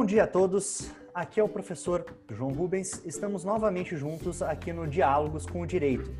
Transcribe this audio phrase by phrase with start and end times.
[0.00, 0.90] Bom dia a todos.
[1.12, 3.04] Aqui é o professor João Rubens.
[3.04, 6.10] Estamos novamente juntos aqui no Diálogos com o Direito,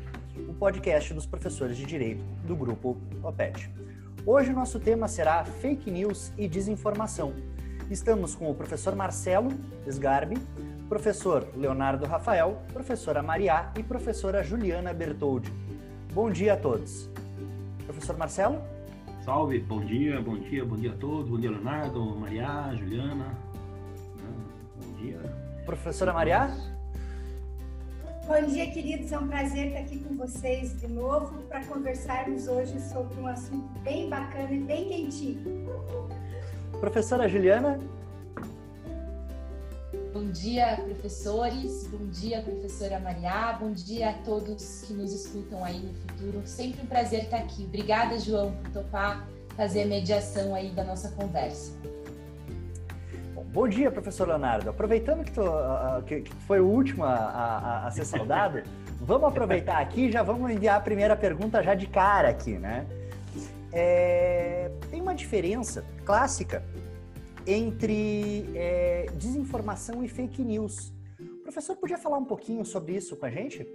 [0.47, 3.71] o podcast dos professores de direito do grupo OPET.
[4.23, 7.33] Hoje o nosso tema será fake news e desinformação.
[7.89, 9.51] Estamos com o professor Marcelo
[9.87, 10.37] Sgarbi,
[10.87, 15.51] professor Leonardo Rafael, professora Maria e professora Juliana Bertoldi.
[16.13, 17.09] Bom dia a todos.
[17.87, 18.61] Professor Marcelo?
[19.25, 21.27] Salve, bom dia, bom dia, bom dia a todos.
[21.31, 23.50] Bom dia, Leonardo, Maria, Juliana.
[25.71, 26.51] Professora Maria?
[28.27, 29.09] Bom dia, queridos.
[29.09, 33.79] É um prazer estar aqui com vocês de novo para conversarmos hoje sobre um assunto
[33.79, 35.69] bem bacana e bem quentinho.
[36.77, 37.79] Professora Juliana?
[40.13, 41.87] Bom dia, professores.
[41.87, 43.53] Bom dia, professora Maria.
[43.53, 46.41] Bom dia a todos que nos escutam aí no futuro.
[46.45, 47.63] Sempre um prazer estar aqui.
[47.63, 51.71] Obrigada, João, por topar fazer a mediação aí da nossa conversa.
[53.53, 54.69] Bom dia, professor Leonardo.
[54.69, 58.63] Aproveitando que, uh, que, que foi o último a, a, a ser saudado,
[59.01, 62.87] vamos aproveitar aqui e já vamos enviar a primeira pergunta já de cara aqui, né?
[63.73, 66.63] É, tem uma diferença clássica
[67.45, 70.93] entre é, desinformação e fake news.
[71.19, 73.67] O professor podia falar um pouquinho sobre isso com a gente?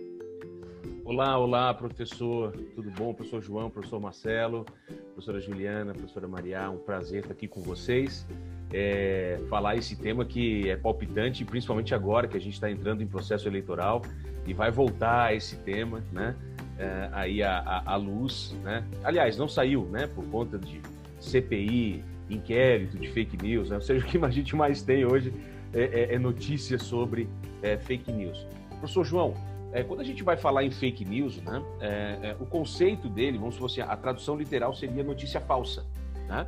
[1.07, 2.51] Olá, olá, professor.
[2.75, 3.15] Tudo bom?
[3.15, 4.67] Professor João, professor Marcelo,
[5.15, 6.69] professora Juliana, professora Maria.
[6.69, 8.27] Um prazer estar aqui com vocês.
[8.73, 13.07] É, falar esse tema que é palpitante, principalmente agora que a gente está entrando em
[13.07, 14.03] processo eleitoral
[14.45, 16.35] e vai voltar a esse tema, né?
[16.77, 18.85] É, aí a, a, a luz, né?
[19.05, 20.09] Aliás, não saiu, né?
[20.09, 20.81] Por conta de
[21.21, 23.77] CPI, inquérito de fake news, né?
[23.77, 25.33] ou seja, o que a gente mais tem hoje
[25.73, 27.29] é, é, é notícias sobre
[27.63, 28.45] é, fake news.
[28.71, 32.47] Professor João, é, quando a gente vai falar em fake news, né, é, é, o
[32.47, 35.85] conceito dele, vamos supor assim, a tradução literal seria notícia falsa.
[36.27, 36.47] Né?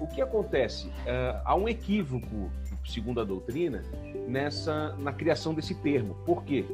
[0.00, 0.90] o que acontece?
[1.44, 2.50] há um equívoco,
[2.84, 3.84] segundo a doutrina,
[4.26, 6.16] nessa na criação desse termo.
[6.26, 6.64] Por quê?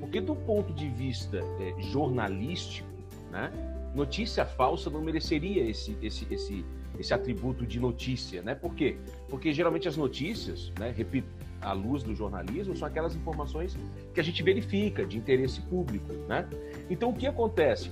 [0.00, 1.40] Porque do ponto de vista
[1.78, 2.88] jornalístico,
[3.30, 3.52] né,
[3.94, 6.64] notícia falsa não mereceria esse, esse, esse,
[6.98, 8.56] esse atributo de notícia, né?
[8.56, 8.96] Por quê?
[9.28, 11.28] Porque geralmente as notícias, né, repito,
[11.60, 13.76] à luz do jornalismo, são aquelas informações
[14.14, 16.48] que a gente verifica de interesse público, né?
[16.88, 17.90] Então o que acontece?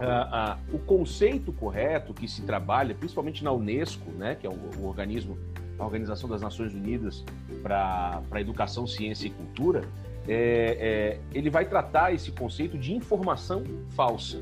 [0.00, 4.54] Ah, ah, o conceito correto que se trabalha, principalmente na Unesco, né, que é o,
[4.78, 5.36] o organismo,
[5.76, 7.24] a Organização das Nações Unidas
[7.62, 9.82] para Educação, Ciência e Cultura,
[10.28, 10.36] é,
[10.78, 14.40] é, ele vai tratar esse conceito de informação falsa,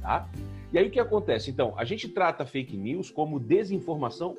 [0.00, 0.28] tá?
[0.72, 1.50] E aí o que acontece?
[1.50, 4.36] Então, a gente trata fake news como desinformação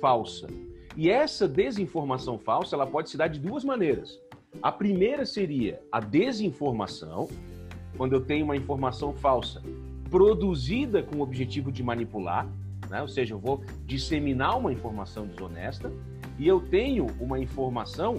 [0.00, 0.48] falsa.
[0.96, 4.20] E essa desinformação falsa, ela pode se dar de duas maneiras.
[4.62, 7.28] A primeira seria a desinformação,
[7.96, 9.62] quando eu tenho uma informação falsa
[10.10, 12.46] produzida com o objetivo de manipular,
[12.90, 13.00] né?
[13.00, 15.90] ou seja, eu vou disseminar uma informação desonesta,
[16.38, 18.16] e eu tenho uma informação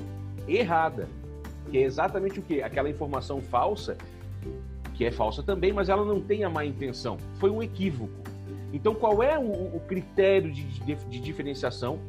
[0.48, 1.08] errada,
[1.70, 2.64] que é exatamente o que?
[2.64, 3.96] Aquela informação falsa
[4.96, 7.18] que é falsa também, mas ela não tem a má intenção.
[7.36, 8.24] Foi um equívoco.
[8.72, 12.00] Então, qual é o, critério de, diferenciação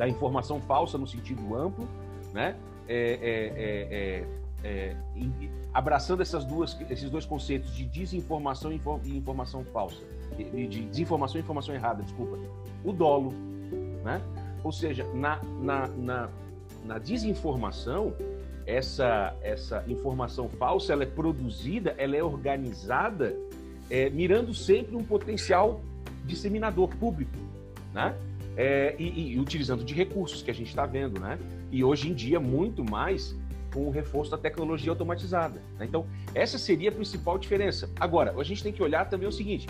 [0.00, 1.86] da informação falsa no sentido amplo,
[2.32, 2.56] né?
[2.88, 4.24] É,
[4.64, 4.96] é, é, é
[5.74, 8.80] abraçando essas duas, esses dois conceitos de desinformação e
[9.14, 10.02] informação falsa,
[10.38, 12.38] de desinformação e informação errada, desculpa.
[12.82, 13.34] O dolo,
[14.02, 14.22] né?
[14.64, 16.30] Ou seja, na, na, na,
[16.86, 18.14] na desinformação,
[18.66, 23.36] essa, essa informação falsa ela é produzida, ela é organizada,
[23.90, 25.78] é, mirando sempre um potencial
[26.24, 27.36] disseminador público,
[27.92, 28.16] né?
[28.56, 31.38] É, e, e, utilizando de recursos que a gente está vendo, né?
[31.70, 33.34] E hoje em dia muito mais
[33.72, 35.62] com o reforço da tecnologia automatizada.
[35.78, 35.86] Né?
[35.86, 37.88] Então essa seria a principal diferença.
[37.98, 39.66] Agora a gente tem que olhar também o seguinte: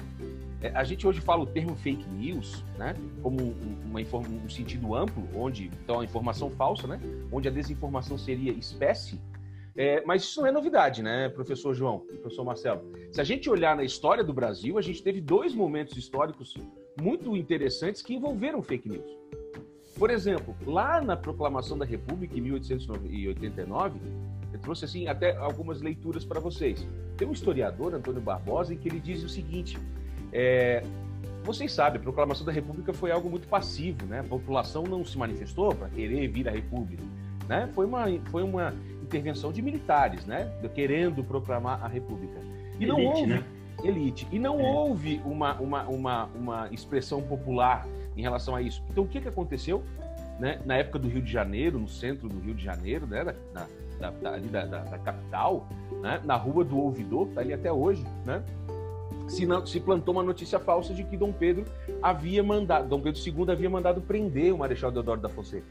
[0.62, 3.54] é, a gente hoje fala o termo fake news, né, como
[3.84, 7.00] uma, um sentido amplo, onde então a informação falsa, né,
[7.32, 9.20] onde a desinformação seria espécie.
[9.76, 12.82] É, mas isso não é novidade, né, professor João, professor Marcelo.
[13.12, 16.54] Se a gente olhar na história do Brasil, a gente teve dois momentos históricos
[17.00, 19.18] muito interessantes que envolveram fake news.
[19.98, 23.98] Por exemplo, lá na proclamação da República em 1889,
[24.52, 26.86] eu trouxe assim até algumas leituras para vocês.
[27.16, 29.78] Tem um historiador, Antônio Barbosa, em que ele diz o seguinte:
[30.32, 30.82] é,
[31.44, 34.20] vocês sabem, a proclamação da República foi algo muito passivo, né?
[34.20, 37.02] A população não se manifestou para querer vir à República,
[37.48, 37.68] né?
[37.74, 40.50] Foi uma, foi uma intervenção de militares, né?
[40.74, 42.38] Querendo proclamar a República.
[42.78, 43.44] E elite, não houve né?
[43.84, 44.26] Elite.
[44.30, 44.70] E não é.
[44.70, 47.86] houve uma, uma, uma, uma expressão popular
[48.16, 48.82] em relação a isso.
[48.90, 49.82] Então, o que, que aconteceu?
[50.38, 50.60] Né?
[50.64, 53.24] Na época do Rio de Janeiro, no centro do Rio de Janeiro, né?
[53.52, 53.66] Da,
[54.00, 55.68] da, da, da, da capital,
[56.00, 56.20] né?
[56.24, 58.42] na rua do Ouvidor, está ali até hoje, né?
[59.30, 61.64] se, não, se plantou uma notícia falsa de que Dom Pedro
[62.02, 65.66] havia mandado, Dom Pedro II havia mandado prender o Marechal Deodoro da Fonseca,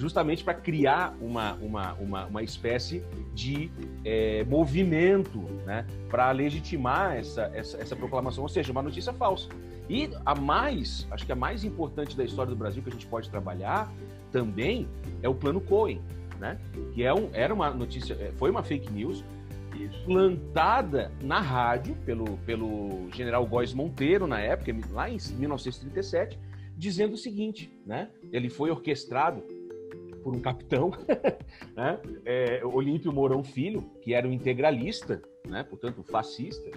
[0.00, 3.04] justamente para criar uma, uma, uma, uma, espécie
[3.34, 3.70] de
[4.04, 9.48] é, movimento, né, para legitimar essa, essa, essa proclamação, ou seja, uma notícia falsa.
[9.88, 13.06] E a mais, acho que a mais importante da história do Brasil que a gente
[13.06, 13.92] pode trabalhar
[14.32, 14.88] também
[15.22, 16.00] é o Plano Cohen,
[16.38, 16.58] né?
[16.94, 19.22] Que é um, era uma notícia, é, foi uma fake news
[20.04, 26.38] plantada na rádio pelo, pelo general Góes Monteiro na época, lá em 1937,
[26.76, 28.08] dizendo o seguinte, né?
[28.32, 29.44] Ele foi orquestrado
[30.22, 30.92] por um capitão,
[31.76, 31.98] né?
[32.24, 35.62] é, Olímpio Mourão Filho, que era um integralista, né?
[35.62, 36.70] Portanto, fascista.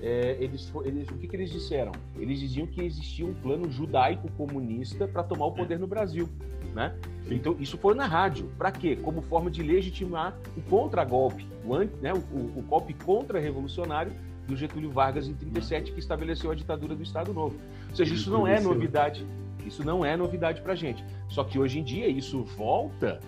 [0.00, 1.92] É, eles, eles, o que, que eles disseram?
[2.16, 6.28] Eles diziam que existia um plano judaico-comunista para tomar o poder no Brasil.
[6.74, 6.94] Né?
[7.30, 8.50] Então, isso foi na rádio.
[8.58, 8.96] Para quê?
[8.96, 14.12] Como forma de legitimar o contra-golpe, o, né, o, o, golpe contra-revolucionário
[14.46, 17.56] do Getúlio Vargas em 37, que estabeleceu a ditadura do Estado Novo.
[17.90, 19.26] Ou seja, isso não é novidade.
[19.66, 21.04] Isso não é novidade para gente.
[21.28, 23.20] Só que hoje em dia isso volta,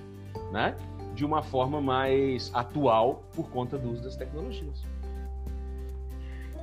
[0.52, 0.76] né,
[1.14, 4.85] de uma forma mais atual por conta do uso das tecnologias.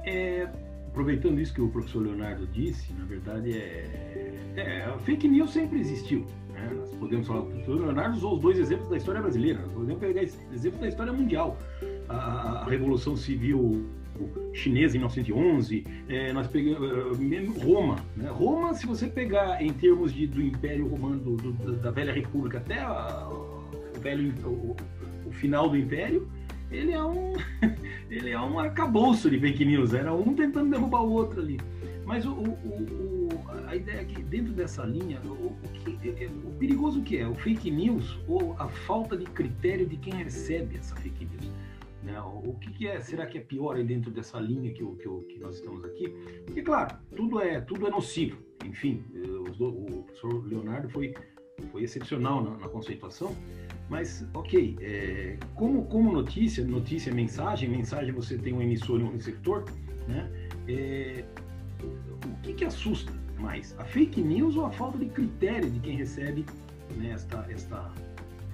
[0.05, 0.47] É,
[0.87, 5.79] aproveitando isso que o professor Leonardo disse, na verdade é, é a fake news sempre
[5.79, 6.25] existiu.
[6.53, 6.71] Né?
[6.73, 9.99] Nós podemos falar, o professor Leonardo usou os dois exemplos da história brasileira, nós podemos
[9.99, 11.57] pegar exemplo da história mundial.
[12.07, 13.85] A, a Revolução Civil
[14.53, 17.97] chinesa em 1911, é, nós pegamos uh, Roma.
[18.15, 18.29] Né?
[18.29, 22.57] Roma, se você pegar em termos de, do Império Romano, do, do, da Velha República
[22.59, 24.75] até a, o, velho, o,
[25.25, 26.27] o, final do Império,
[26.71, 27.33] ele é um
[28.09, 29.93] ele é um arcabouço de fake news.
[29.93, 31.59] Era um tentando derrubar o outro ali.
[32.05, 33.29] Mas o, o,
[33.67, 37.27] a ideia é que dentro dessa linha, o, que, é, é, o, perigoso que é
[37.27, 41.51] o fake news ou a falta de critério de quem recebe essa fake news.
[42.05, 42.21] Né?
[42.21, 43.01] O que, que, é?
[43.01, 46.09] Será que é pior aí dentro dessa linha que, que, que, nós estamos aqui?
[46.45, 48.37] Porque claro, tudo é tudo é nocivo.
[48.63, 51.13] Enfim, eh, o professor Leonardo foi
[51.71, 53.35] foi excepcional na, na conceituação.
[53.89, 59.03] Mas, ok, é, como, como notícia, notícia é mensagem, mensagem você tem um emissor e
[59.03, 59.65] um receptor,
[60.07, 60.29] né?
[60.67, 61.23] É,
[61.81, 63.77] o que, que assusta mais?
[63.79, 66.45] A fake news ou a falta de critério de quem recebe
[66.97, 67.91] né, esta, esta,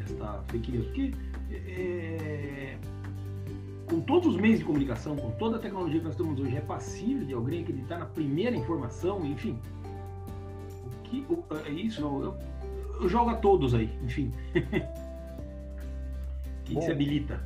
[0.04, 0.86] esta fake news?
[0.88, 1.14] Porque
[1.52, 2.78] é,
[3.92, 6.62] com todos os meios de comunicação, com toda a tecnologia que nós temos hoje, é
[6.62, 9.60] passível de alguém acreditar na primeira informação, enfim.
[10.86, 11.28] O que,
[11.66, 12.38] é isso, eu,
[13.02, 14.32] eu jogo a todos aí, enfim.
[16.64, 16.82] que Bom.
[16.82, 17.44] se habilita.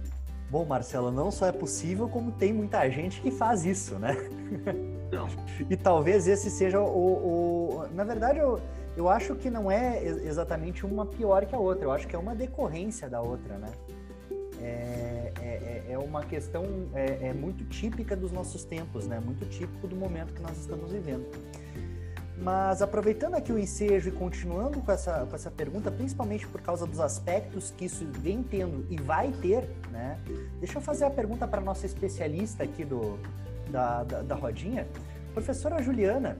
[0.52, 4.16] Bom, Marcelo, não só é possível, como tem muita gente que faz isso, né?
[5.12, 5.28] Não.
[5.68, 6.86] e talvez esse seja o.
[6.86, 7.88] o...
[7.96, 8.62] Na verdade, eu,
[8.96, 12.20] eu acho que não é exatamente uma pior que a outra, eu acho que é
[12.20, 13.72] uma decorrência da outra, né?
[14.62, 15.15] É,
[15.56, 16.64] é, é, é uma questão
[16.94, 19.20] é, é muito típica dos nossos tempos, né?
[19.20, 21.26] Muito típico do momento que nós estamos vivendo.
[22.38, 26.86] Mas aproveitando aqui o ensejo e continuando com essa, com essa pergunta, principalmente por causa
[26.86, 30.20] dos aspectos que isso vem tendo e vai ter, né?
[30.60, 33.18] Deixa eu fazer a pergunta para a nossa especialista aqui do,
[33.70, 34.86] da, da, da, rodinha.
[35.34, 36.38] Professora Juliana,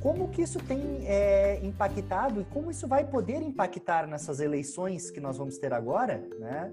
[0.00, 5.20] como que isso tem é, impactado e como isso vai poder impactar nessas eleições que
[5.20, 6.72] nós vamos ter agora, né?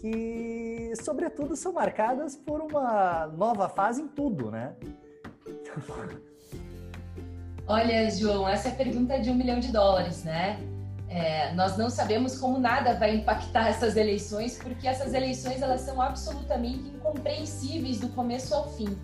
[0.00, 4.74] Que, sobretudo, são marcadas por uma nova fase em tudo, né?
[7.66, 10.58] Olha, João, essa é a pergunta de um milhão de dólares, né?
[11.10, 16.00] É, nós não sabemos como nada vai impactar essas eleições, porque essas eleições elas são
[16.00, 18.96] absolutamente incompreensíveis do começo ao fim.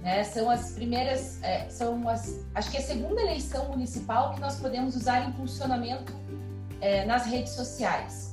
[0.00, 0.22] Né?
[0.24, 4.60] São as primeiras, é, são as, acho que é a segunda eleição municipal que nós
[4.60, 6.14] podemos usar em funcionamento
[6.80, 8.29] é, nas redes sociais.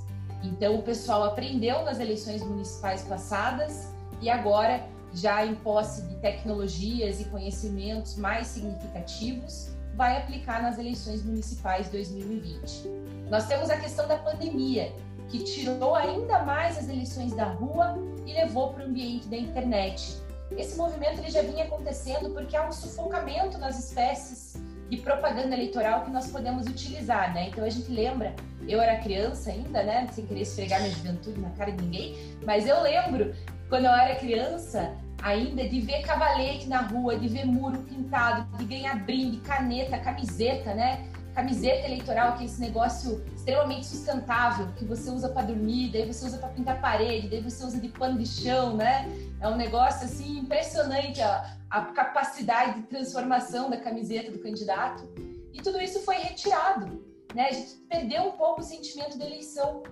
[0.48, 3.90] Então o pessoal aprendeu nas eleições municipais passadas
[4.22, 11.24] e agora já em posse de tecnologias e conhecimentos mais significativos, vai aplicar nas eleições
[11.24, 12.88] municipais 2020.
[13.30, 14.94] Nós temos a questão da pandemia,
[15.30, 20.18] que tirou ainda mais as eleições da rua e levou para o ambiente da internet.
[20.52, 24.56] Esse movimento ele já vinha acontecendo porque há um sufocamento nas espécies
[24.90, 27.50] de propaganda eleitoral que nós podemos utilizar, né?
[27.50, 28.34] Então a gente lembra,
[28.68, 30.08] eu era criança ainda, né?
[30.12, 32.16] Sem querer esfregar minha juventude na cara de ninguém,
[32.46, 33.34] mas eu lembro
[33.70, 38.66] quando eu era criança, ainda de ver cavalete na rua, de ver muro pintado, de
[38.66, 41.06] ganhar brinde, caneta, camiseta, né?
[41.38, 46.26] Camiseta eleitoral, que é esse negócio extremamente sustentável, que você usa para dormir, daí você
[46.26, 49.06] usa para pintar parede, daí você usa de pano de chão, né?
[49.40, 55.08] É um negócio assim impressionante a, a capacidade de transformação da camiseta do candidato.
[55.54, 57.50] E tudo isso foi retirado, né?
[57.50, 59.84] A gente perdeu um pouco o sentimento da eleição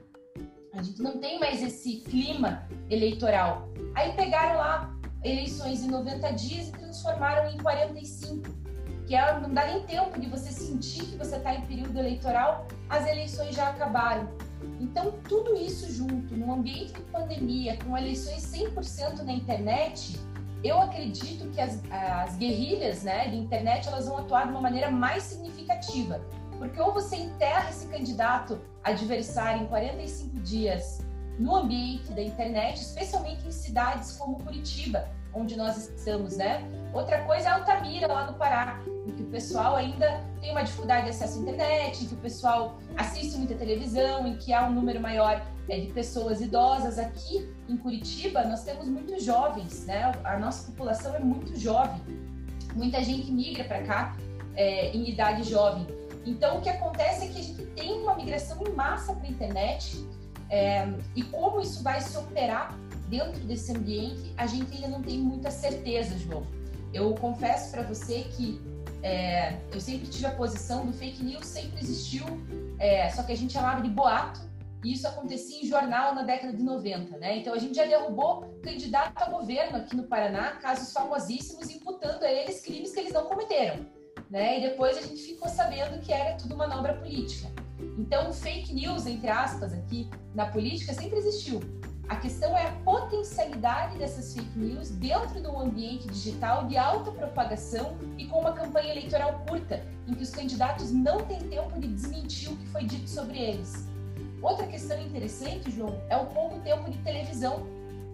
[0.78, 3.70] a gente não tem mais esse clima eleitoral.
[3.96, 8.50] Aí pegaram lá eleições em 90 dias e transformaram em 45,
[9.06, 12.68] que é, não dá nem tempo de você sentir que você está em período eleitoral,
[12.90, 14.30] as eleições já acabaram.
[14.80, 20.20] Então, tudo isso junto, num ambiente de pandemia, com eleições 100% na internet,
[20.64, 24.90] eu acredito que as, as guerrilhas né, de internet elas vão atuar de uma maneira
[24.90, 26.20] mais significativa.
[26.58, 31.06] Porque ou você enterra esse candidato adversário em 45 dias
[31.38, 36.64] no ambiente da internet, especialmente em cidades como Curitiba, onde nós estamos, né?
[36.94, 41.06] Outra coisa é Altamira, lá no Pará, em que o pessoal ainda tem uma dificuldade
[41.06, 44.74] de acesso à internet, em que o pessoal assiste muita televisão, em que há um
[44.74, 46.98] número maior é, de pessoas idosas.
[46.98, 50.12] Aqui em Curitiba, nós temos muitos jovens, né?
[50.24, 52.02] A nossa população é muito jovem.
[52.74, 54.18] Muita gente migra para cá
[54.56, 55.86] é, em idade jovem.
[56.26, 59.30] Então, o que acontece é que a gente tem uma migração em massa para a
[59.30, 60.04] internet,
[60.50, 65.20] é, e como isso vai se operar dentro desse ambiente, a gente ainda não tem
[65.20, 66.44] muita certeza, João.
[66.94, 68.60] Eu confesso para você que
[69.06, 72.26] é, eu sempre tive a posição do fake news, sempre existiu,
[72.80, 74.42] é, só que a gente chamava de boato,
[74.84, 77.38] e isso acontecia em jornal na década de 90, né?
[77.38, 82.32] Então a gente já derrubou candidato a governo aqui no Paraná, casos famosíssimos, imputando a
[82.32, 83.86] eles crimes que eles não cometeram,
[84.28, 84.58] né?
[84.58, 87.48] E depois a gente ficou sabendo que era tudo manobra política.
[88.00, 91.60] Então, fake news, entre aspas, aqui na política sempre existiu.
[92.08, 97.12] A questão é a potencialidade dessas fake news dentro de um ambiente digital de alta
[97.12, 101.88] propagação e com uma campanha eleitoral curta, em que os candidatos não têm tempo de
[101.88, 103.88] desmentir o que foi dito sobre eles.
[104.40, 107.66] Outra questão interessante, João, é o pouco tempo de televisão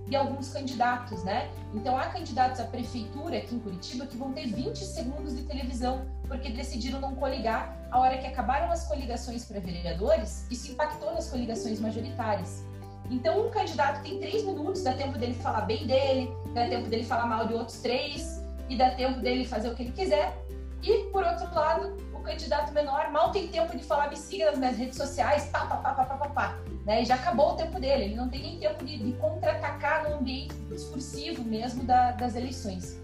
[0.08, 1.50] de alguns candidatos, né?
[1.74, 6.06] Então, há candidatos à prefeitura aqui em Curitiba que vão ter 20 segundos de televisão
[6.30, 7.78] porque decidiram não coligar.
[7.92, 12.71] A hora que acabaram as coligações para vereadores, isso impactou nas coligações majoritárias.
[13.12, 17.04] Então, um candidato tem três minutos, dá tempo dele falar bem dele, dá tempo dele
[17.04, 20.34] falar mal de outros três, e dá tempo dele fazer o que ele quiser.
[20.82, 24.58] E, por outro lado, o candidato menor mal tem tempo de falar me siga nas
[24.58, 26.58] minhas redes sociais, pá, pá, pá, pá, pá, pá, pá.
[26.86, 27.02] Né?
[27.02, 30.16] E já acabou o tempo dele, ele não tem nem tempo de, de contra-atacar no
[30.16, 32.98] ambiente discursivo mesmo da, das eleições.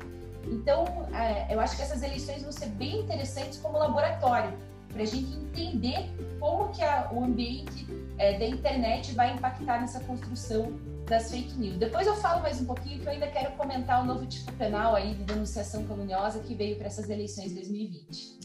[0.46, 4.54] Então, é, eu acho que essas eleições vão ser bem interessantes como laboratório,
[4.98, 7.86] para a gente entender como que a, o ambiente
[8.18, 10.74] é, da internet vai impactar nessa construção
[11.06, 11.78] das fake news.
[11.78, 14.96] Depois eu falo mais um pouquinho que eu ainda quero comentar o novo tipo penal
[14.96, 18.40] aí de denunciação caluniosa que veio para essas eleições de 2020.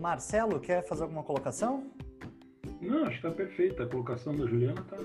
[0.00, 1.90] Marcelo, quer fazer alguma colocação?
[2.80, 3.82] Não, acho que está perfeita.
[3.82, 4.96] A colocação da Juliana está.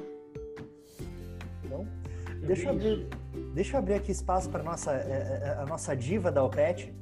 [1.66, 1.86] Então,
[2.30, 3.08] é deixa, eu abrir,
[3.54, 7.01] deixa eu abrir aqui espaço para a nossa, é, é, a nossa diva da OPET.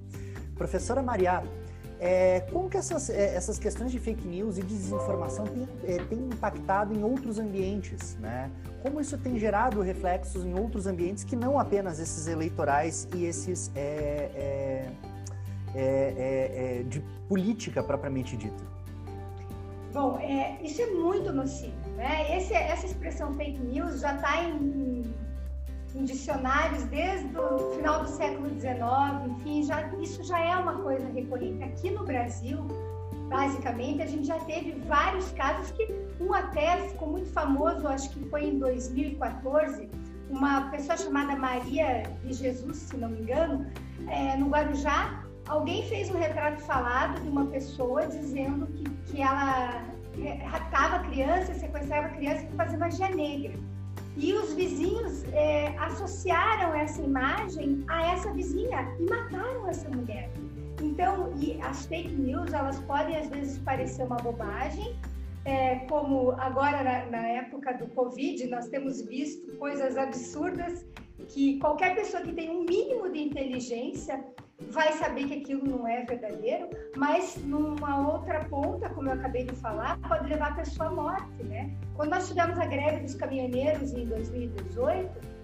[0.59, 1.41] Professora Maria,
[2.01, 7.01] é, como que essas, essas questões de fake news e desinformação têm, é, impactado em
[7.01, 8.51] outros ambientes, né?
[8.83, 13.71] Como isso tem gerado reflexos em outros ambientes que não apenas esses eleitorais e esses
[13.73, 14.89] é,
[15.75, 18.63] é, de política propriamente dita?
[19.93, 21.89] Bom, é, isso é muito nocivo.
[21.95, 22.37] Né?
[22.37, 25.03] Esse, essa expressão fake news já está em,
[25.95, 28.75] em, dicionários desde o final do século XIX,
[29.31, 31.63] enfim, já, isso já é uma coisa recorrente.
[31.63, 32.59] Aqui no Brasil,
[33.29, 35.87] basicamente, a gente já teve vários casos que
[36.19, 39.89] um até ficou muito famoso, acho que foi em 2014,
[40.29, 43.65] uma pessoa chamada Maria de Jesus, se não me engano,
[44.07, 49.83] é, no Guarujá, alguém fez um retrato falado de uma pessoa dizendo que, que ela
[50.45, 53.53] raptava a criança, sequestrava a criança e fazia magia negra.
[54.21, 60.29] E os vizinhos é, associaram essa imagem a essa vizinha e mataram essa mulher.
[60.81, 61.31] Então,
[61.63, 64.93] as fake news, elas podem às vezes parecer uma bobagem,
[65.45, 70.85] é, como agora na, na, época do Covid, nós temos visto coisas absurdas
[71.27, 74.23] que qualquer pessoa que tem um mínimo de inteligência
[74.69, 79.55] vai saber que aquilo não é verdadeiro, mas numa outra ponta, como eu acabei de
[79.55, 81.71] falar, pode levar a pessoa à morte, né?
[81.95, 85.39] Quando nós tivemos a greve dos caminhoneiros em 2018,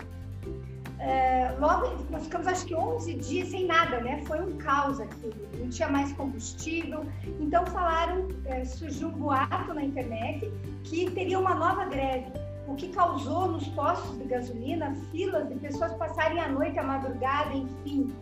[1.00, 4.22] é, logo nós ficamos acho que 11 dias sem nada, né?
[4.26, 7.06] Foi um caos aquilo, não tinha mais combustível.
[7.40, 10.52] Então falaram, é, surgiu um boato na internet
[10.84, 12.32] que teria uma nova greve,
[12.68, 17.54] o que causou nos postos de gasolina filas de pessoas passarem a noite, a madrugada,
[17.54, 18.14] enfim.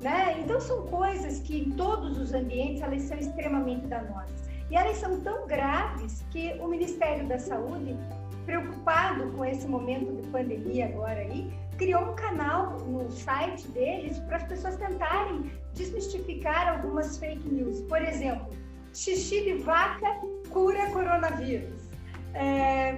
[0.00, 0.40] Né?
[0.40, 4.48] Então são coisas que em todos os ambientes elas são extremamente danosas.
[4.70, 7.96] E elas são tão graves que o Ministério da Saúde,
[8.44, 14.36] preocupado com esse momento de pandemia agora aí, criou um canal no site deles para
[14.38, 17.80] as pessoas tentarem desmistificar algumas fake news.
[17.82, 18.48] Por exemplo,
[18.92, 20.08] xixi de vaca
[20.50, 21.88] cura coronavírus.
[22.34, 22.96] É,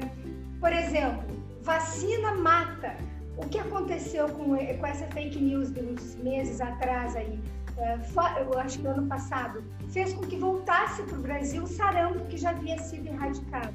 [0.61, 1.23] por exemplo,
[1.63, 2.97] vacina mata
[3.37, 7.39] o que aconteceu com, com essa fake news de uns meses atrás aí?
[7.79, 7.99] É,
[8.41, 12.39] eu acho que ano passado, fez com que voltasse para o Brasil o sarampo que
[12.39, 13.75] já havia sido erradicado.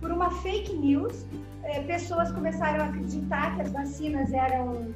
[0.00, 1.26] Por uma fake news,
[1.62, 4.92] é, pessoas começaram a acreditar que as vacinas eram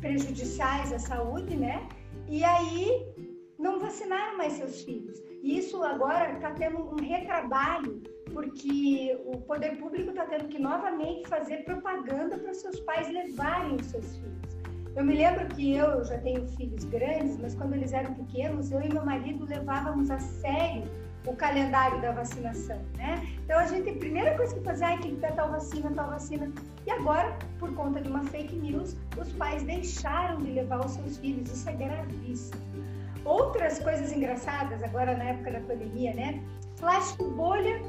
[0.00, 1.88] prejudiciais à saúde, né?
[2.28, 3.06] E aí
[3.62, 5.22] não vacinaram mais seus filhos.
[5.42, 8.02] E isso agora está tendo um retrabalho,
[8.32, 13.86] porque o poder público está tendo que novamente fazer propaganda para seus pais levarem os
[13.86, 14.32] seus filhos.
[14.96, 18.82] Eu me lembro que eu já tenho filhos grandes, mas quando eles eram pequenos, eu
[18.82, 20.84] e meu marido levávamos a sério
[21.24, 23.24] o calendário da vacinação, né?
[23.44, 26.50] Então a gente, a primeira coisa que fazia é que tal vacina, tal vacina.
[26.84, 31.16] E agora, por conta de uma fake news, os pais deixaram de levar os seus
[31.18, 31.48] filhos.
[31.48, 32.60] Isso é gravíssimo.
[33.24, 36.42] Outras coisas engraçadas, agora na época da pandemia, né?
[36.78, 37.80] Plástico bolha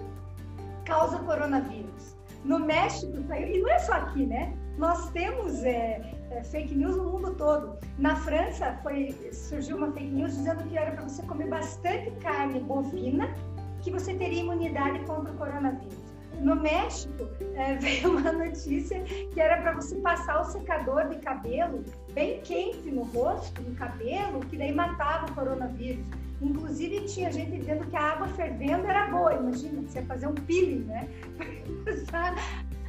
[0.86, 2.16] causa coronavírus.
[2.44, 4.54] No México, e não é só aqui, né?
[4.78, 7.78] Nós temos é, é, fake news no mundo todo.
[7.98, 12.60] Na França foi, surgiu uma fake news dizendo que era para você comer bastante carne
[12.60, 13.34] bovina
[13.82, 16.14] que você teria imunidade contra o coronavírus.
[16.40, 21.84] No México é, veio uma notícia que era para você passar o secador de cabelo
[22.14, 26.06] bem quente no rosto, no cabelo, que daí matava o coronavírus.
[26.42, 29.34] Inclusive tinha gente dizendo que a água fervendo era boa.
[29.34, 31.08] Imagina, você fazer um peeling, né?
[31.86, 32.36] Passar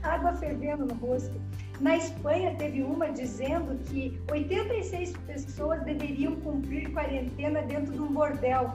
[0.02, 1.40] água fervendo no rosto.
[1.80, 8.72] Na Espanha, teve uma dizendo que 86 pessoas deveriam cumprir quarentena dentro de um bordel,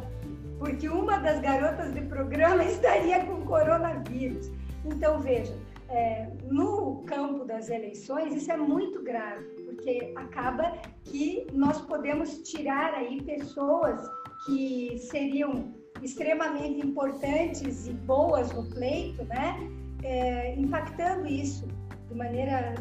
[0.58, 4.52] porque uma das garotas de programa estaria com coronavírus.
[4.86, 5.56] Então, veja,
[5.90, 9.46] é, no campo das eleições, isso é muito grave,
[9.80, 10.74] porque acaba
[11.06, 14.00] que nós podemos tirar aí pessoas
[14.46, 19.56] que seriam extremamente importantes e boas no pleito, né?
[20.04, 21.68] É, impactando isso
[22.08, 22.76] de maneira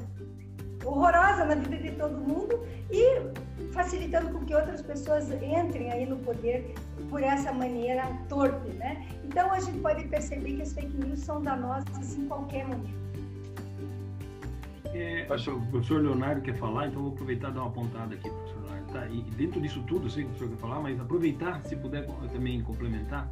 [0.85, 6.17] horrorosa na vida de todo mundo e facilitando com que outras pessoas entrem aí no
[6.19, 6.75] poder
[7.11, 9.07] por essa maneira torpe, né?
[9.25, 13.08] Então a gente pode perceber que as fake news são danosas em qualquer momento.
[14.95, 18.63] É, o professor Leonardo quer falar, então vou aproveitar e dar uma pontada aqui, professor
[18.63, 18.93] Leonardo.
[18.93, 19.07] Tá?
[19.09, 22.07] E dentro disso tudo, eu sei que o professor quer falar, mas aproveitar, se puder
[22.33, 23.31] também complementar,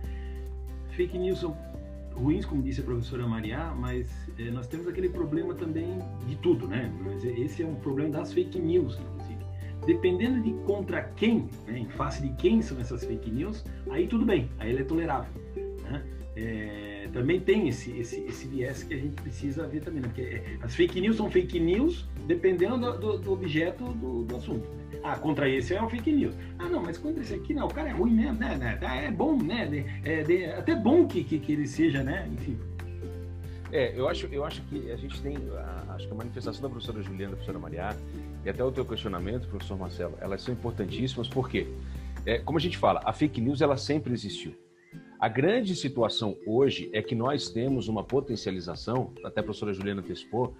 [0.90, 1.56] fake news são
[2.16, 6.66] ruins, como disse a professora Maria, mas é, nós temos aquele problema também de tudo,
[6.66, 6.92] né?
[7.04, 9.44] Mas esse é um problema das fake news, inclusive.
[9.86, 14.24] Dependendo de contra quem, né, em face de quem são essas fake news, aí tudo
[14.24, 15.30] bem, aí ele é tolerável.
[15.82, 16.02] Né?
[16.36, 20.08] É, também tem esse, esse, esse viés que a gente precisa ver também, né?
[20.08, 24.68] porque é, as fake news são fake news dependendo do, do, objeto do, do assunto.
[25.02, 26.34] Ah, contra esse é um fake news.
[26.58, 28.54] Ah, não, mas contra esse aqui, não, o cara é ruim mesmo, né?
[28.56, 29.86] né tá, é bom, né?
[30.04, 32.28] É, é, até bom que, que, que, ele seja, né?
[32.30, 32.58] Enfim.
[33.72, 36.68] É, eu acho, eu acho que a gente tem, a, acho que a manifestação da
[36.68, 37.96] professora Juliana, da professora Maria,
[38.44, 41.66] e até o teu questionamento, professor Marcelo, elas são importantíssimas porque,
[42.26, 44.65] é, como a gente fala, a fake news ela sempre existiu.
[45.18, 50.54] A grande situação hoje é que nós temos uma potencialização, até a professora Juliana antecipou,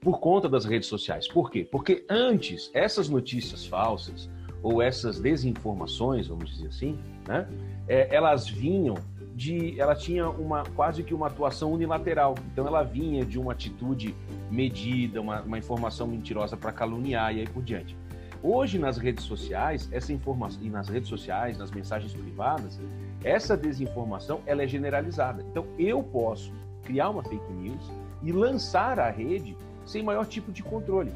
[0.00, 1.28] por conta das redes sociais.
[1.28, 1.66] Por quê?
[1.70, 4.28] Porque antes, essas notícias falsas
[4.62, 7.48] ou essas desinformações, vamos dizer assim, né,
[7.86, 8.96] é, elas vinham
[9.34, 9.80] de.
[9.80, 12.34] Ela tinha uma quase que uma atuação unilateral.
[12.52, 14.14] Então ela vinha de uma atitude
[14.50, 17.96] medida, uma, uma informação mentirosa para caluniar e aí por diante.
[18.42, 22.80] Hoje nas redes sociais, essa informação e nas redes sociais, nas mensagens privadas,
[23.24, 25.44] essa desinformação ela é generalizada.
[25.50, 26.52] Então eu posso
[26.82, 27.90] criar uma fake news
[28.22, 31.12] e lançar à rede sem maior tipo de controle.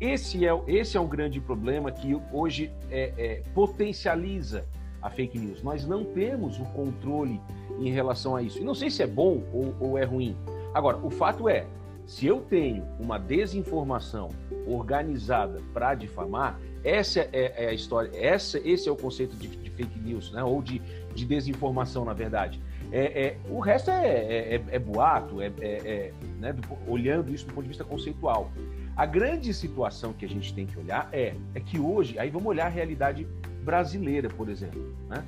[0.00, 4.64] Esse é, esse é um grande problema que hoje é, é, potencializa
[5.00, 5.62] a fake news.
[5.62, 7.40] Nós não temos o controle
[7.78, 8.58] em relação a isso.
[8.58, 10.36] E não sei se é bom ou, ou é ruim.
[10.74, 11.66] Agora, o fato é,
[12.06, 14.28] se eu tenho uma desinformação
[14.66, 19.70] organizada para difamar, essa é, é, a história, essa, esse é o conceito de, de
[19.70, 20.42] fake news, né?
[20.42, 20.82] ou de,
[21.14, 22.60] de desinformação, na verdade.
[22.90, 27.54] É, é, o resto é, é, é, é boato, é, né, do, olhando isso do
[27.54, 28.50] ponto de vista conceitual.
[28.94, 32.46] A grande situação que a gente tem que olhar é, é que hoje, aí vamos
[32.48, 33.26] olhar a realidade
[33.64, 34.94] brasileira, por exemplo.
[35.08, 35.24] Né?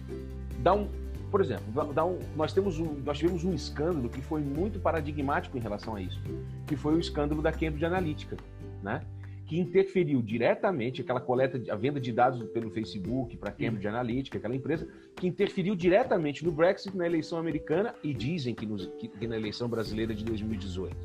[0.58, 0.88] Dá um,
[1.30, 5.56] por exemplo, dá um, nós, temos um, nós tivemos um escândalo que foi muito paradigmático
[5.56, 6.20] em relação a isso,
[6.66, 8.36] que foi o escândalo da Cambridge Analytica.
[8.82, 9.00] Né?
[9.46, 14.56] Que interferiu diretamente, aquela coleta, a venda de dados pelo Facebook para Cambridge Analytica, aquela
[14.56, 19.36] empresa, que interferiu diretamente no Brexit, na eleição americana e dizem que, nos, que na
[19.36, 20.96] eleição brasileira de 2018.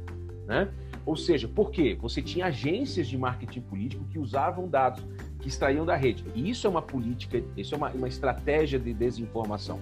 [0.48, 0.72] Né?
[1.06, 1.98] Ou seja, por quê?
[2.00, 5.04] Você tinha agências de marketing político que usavam dados
[5.40, 6.24] que extraíam da rede.
[6.36, 9.80] E isso é uma política, isso é uma, uma estratégia de desinformação.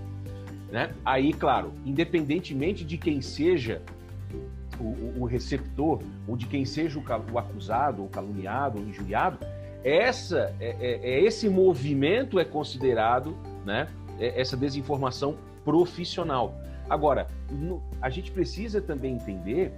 [0.72, 0.94] Né?
[1.06, 3.82] Aí, claro, independentemente de quem seja
[4.84, 9.40] o, receptor, ou de quem seja o, o acusado, ou caluniado, ou injuriado,
[9.84, 13.36] essa, é, é, é, esse movimento é considerado,
[13.66, 13.88] né,
[14.20, 16.60] é, essa desinformação profissional.
[16.90, 19.72] Agora, no, a gente precisa também entender,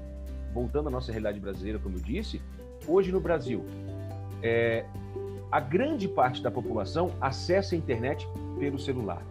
[0.54, 2.42] voltando à nossa realidade brasileira, como eu disse,
[2.88, 3.64] hoje no Brasil,
[4.42, 4.86] é,
[5.52, 8.28] a grande parte da população acessa a internet
[8.60, 9.22] pelo celular.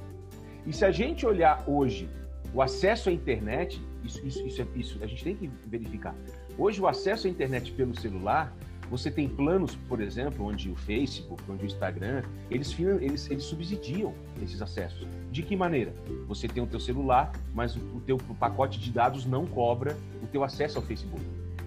[0.66, 2.08] E se a gente olhar hoje
[2.52, 6.14] o acesso à internet, isso, isso, isso, isso a gente tem que verificar.
[6.56, 8.54] Hoje, o acesso à internet pelo celular,
[8.90, 14.14] você tem planos, por exemplo, onde o Facebook, onde o Instagram, eles, eles, eles subsidiam
[14.42, 15.06] esses acessos.
[15.30, 15.94] De que maneira?
[16.26, 20.26] Você tem o teu celular, mas o, o teu pacote de dados não cobra o
[20.26, 21.22] teu acesso ao Facebook.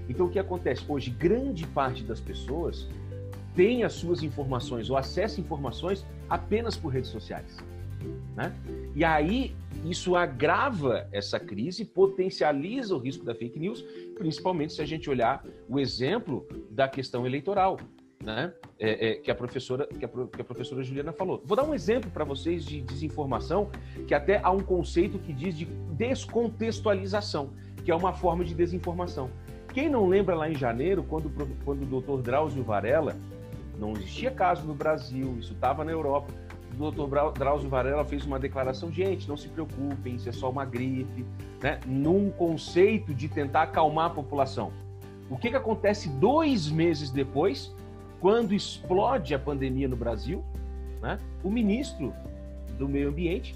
[0.10, 0.84] Então, o que acontece?
[0.88, 2.88] Hoje, grande parte das pessoas
[3.56, 7.58] tem as suas informações ou acessa informações apenas por redes sociais.
[8.36, 8.54] Né?
[8.96, 13.82] E aí isso agrava essa crise, potencializa o risco da fake news,
[14.15, 17.78] principalmente se a gente olhar o exemplo da questão eleitoral,
[18.24, 18.54] né?
[18.80, 21.41] É, é, que a professora que a, que a, professora Juliana falou.
[21.46, 23.70] Vou dar um exemplo para vocês de desinformação,
[24.08, 27.52] que até há um conceito que diz de descontextualização,
[27.84, 29.30] que é uma forma de desinformação.
[29.74, 31.32] Quem não lembra lá em janeiro, quando,
[31.63, 33.15] quando o doutor Drauzio Varela,
[33.80, 36.32] não existia caso no Brasil, isso estava na Europa,
[36.73, 40.65] o doutor Drauzio Varela fez uma declaração, gente, não se preocupem, isso é só uma
[40.65, 41.25] gripe,
[41.62, 41.79] né?
[41.86, 44.71] num conceito de tentar acalmar a população.
[45.29, 47.73] O que, que acontece dois meses depois,
[48.19, 50.43] quando explode a pandemia no Brasil?
[51.01, 51.17] Né?
[51.43, 52.13] O ministro
[52.77, 53.55] do Meio Ambiente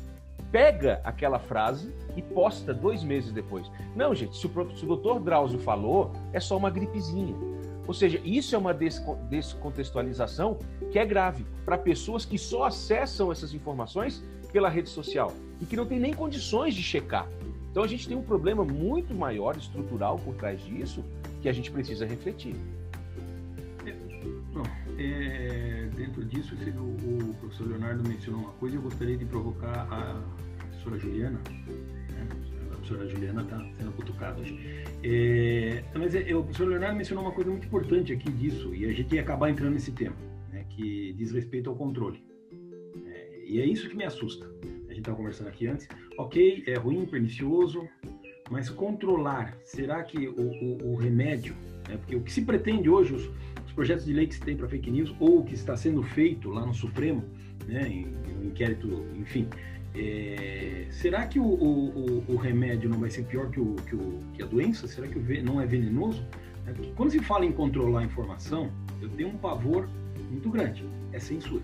[0.51, 3.69] pega aquela frase e posta dois meses depois.
[3.95, 7.36] Não, gente, se o, se o doutor Drauzio falou, é só uma gripezinha.
[7.88, 10.58] Ou seja, isso é uma descontextualização
[10.91, 15.76] que é grave para pessoas que só acessam essas informações pela rede social e que
[15.76, 17.28] não tem nem condições de checar.
[17.71, 21.04] Então a gente tem um problema muito maior, estrutural, por trás disso,
[21.41, 22.56] que a gente precisa refletir.
[23.86, 23.91] É,
[24.54, 24.63] bom,
[24.98, 30.21] é, dentro disso, o, o, professor Leonardo mencionou uma coisa eu gostaria de provocar a
[30.69, 31.39] professora Juliana.
[31.50, 32.28] Né?
[32.71, 34.58] A professora Juliana está sendo cutucada hoje.
[35.04, 38.93] É, mas é, o professor Leonardo mencionou uma coisa muito importante aqui disso, e a
[38.93, 40.15] gente ia acabar entrando nesse tema,
[40.56, 42.24] né, que diz respeito ao controle.
[43.08, 44.50] É, e é isso que me assusta.
[44.63, 45.88] A gente estava conversando aqui antes.
[46.18, 47.88] Ok, é ruim, pernicioso,
[48.50, 51.54] mas controlar, será que o, o, o remédio,
[51.89, 53.30] né, porque o que se pretende hoje, os,
[53.65, 56.02] os projetos de lei que se tem para fake news, ou o que está sendo
[56.02, 57.26] feito lá no Supremo,
[57.68, 59.50] né, em, em inquérito, enfim,
[59.94, 64.22] é, será que o, o, o, remédio não vai ser pior que, o, que, o,
[64.34, 64.88] que a doença?
[64.88, 66.26] Será que não é venenoso?
[66.68, 69.88] É, quando se fala em controlar a informação, eu tenho um pavor
[70.30, 70.86] muito grande.
[71.12, 71.64] É censura.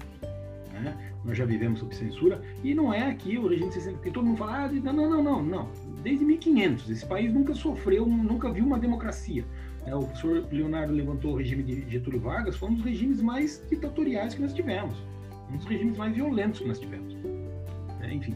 [0.73, 1.13] Né?
[1.23, 4.37] Nós já vivemos sob censura e não é aqui o regime 60, porque todo mundo
[4.37, 5.69] fala, ah, não, não, não, não.
[6.01, 9.45] Desde 1500, esse país nunca sofreu, nunca viu uma democracia.
[9.85, 13.63] É, o professor Leonardo levantou o regime de Getúlio Vargas, foi um dos regimes mais
[13.69, 14.95] ditatoriais que nós tivemos,
[15.51, 17.15] um dos regimes mais violentos que nós tivemos
[18.13, 18.35] enfim.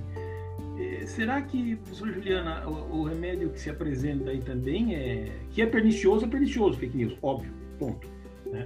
[0.78, 5.32] É, será que, professora Juliana, o, o, remédio que se apresenta aí também é.
[5.52, 8.08] que é pernicioso, é pernicioso, fake news, óbvio, ponto.
[8.46, 8.66] Né?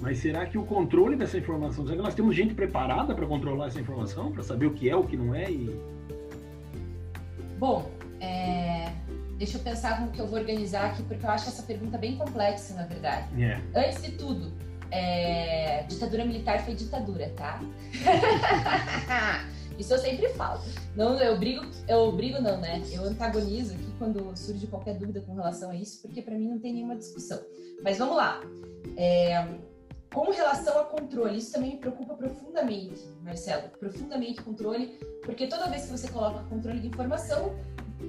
[0.00, 3.66] Mas será que o controle dessa informação, será que nós temos gente preparada para controlar
[3.66, 5.50] essa informação, para saber o que é, o que não é?
[5.50, 5.80] E...
[7.58, 8.92] Bom, é...
[9.36, 12.16] deixa eu pensar como que eu vou organizar aqui, porque eu acho essa pergunta bem
[12.16, 13.26] complexa, na verdade.
[13.36, 13.62] Yeah.
[13.74, 13.88] É.
[13.88, 14.52] Antes de tudo,
[14.90, 15.82] é...
[15.88, 17.60] ditadura militar foi ditadura, tá?
[19.78, 20.60] Isso eu sempre falo.
[20.96, 22.82] Não, eu brigo, eu brigo não, né?
[22.90, 26.58] Eu antagonizo aqui quando surge qualquer dúvida com relação a isso, porque para mim não
[26.58, 27.40] tem nenhuma discussão.
[27.84, 28.40] Mas vamos lá.
[28.96, 29.46] É,
[30.12, 33.68] com relação a controle, isso também me preocupa profundamente, Marcelo.
[33.78, 37.54] Profundamente controle, porque toda vez que você coloca controle de informação,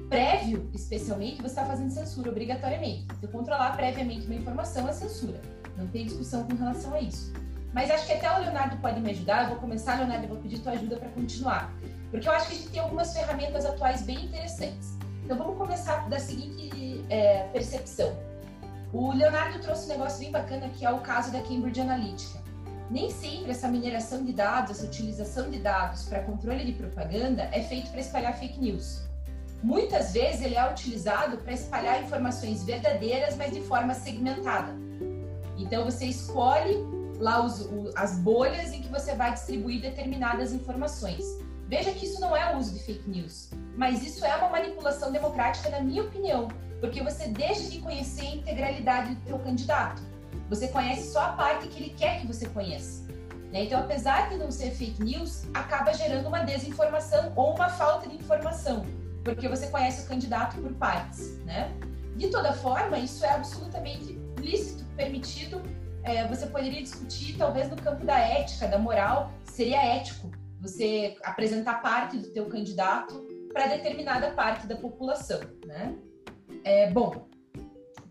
[0.10, 3.08] prévio, especialmente, você está fazendo censura obrigatoriamente.
[3.20, 5.42] Se eu controlar previamente uma informação, é censura.
[5.78, 7.34] Não tem discussão com relação a isso.
[7.74, 9.44] Mas acho que até o Leonardo pode me ajudar.
[9.44, 11.74] Eu vou começar, Leonardo, eu vou pedir tua ajuda para continuar.
[12.10, 14.98] Porque eu acho que a gente tem algumas ferramentas atuais bem interessantes.
[15.24, 18.29] Então vamos começar da seguinte é, percepção.
[18.92, 22.40] O Leonardo trouxe um negócio bem bacana que é o caso da Cambridge Analytica.
[22.90, 27.62] Nem sempre essa mineração de dados, essa utilização de dados para controle de propaganda é
[27.62, 29.04] feito para espalhar fake news.
[29.62, 34.74] Muitas vezes ele é utilizado para espalhar informações verdadeiras, mas de forma segmentada.
[35.56, 36.78] Então você escolhe
[37.20, 41.24] lá os, o, as bolhas em que você vai distribuir determinadas informações.
[41.68, 45.10] Veja que isso não é o uso de fake news, mas isso é uma manipulação
[45.10, 46.50] democrática, na minha opinião,
[46.82, 50.02] porque você deixa de conhecer a integralidade do teu candidato.
[50.50, 53.08] Você conhece só a parte que ele quer que você conheça.
[53.54, 53.64] Né?
[53.64, 58.18] Então, apesar de não ser fake news, acaba gerando uma desinformação ou uma falta de
[58.18, 58.86] informação,
[59.24, 61.72] porque você conhece o candidato por partes, né?
[62.18, 65.62] de toda forma, isso é absolutamente lícito, permitido.
[66.04, 71.82] É, você poderia discutir, talvez, no campo da ética, da moral, seria ético você apresentar
[71.82, 75.96] parte do teu candidato para determinada parte da população, né?
[76.64, 77.28] É, bom,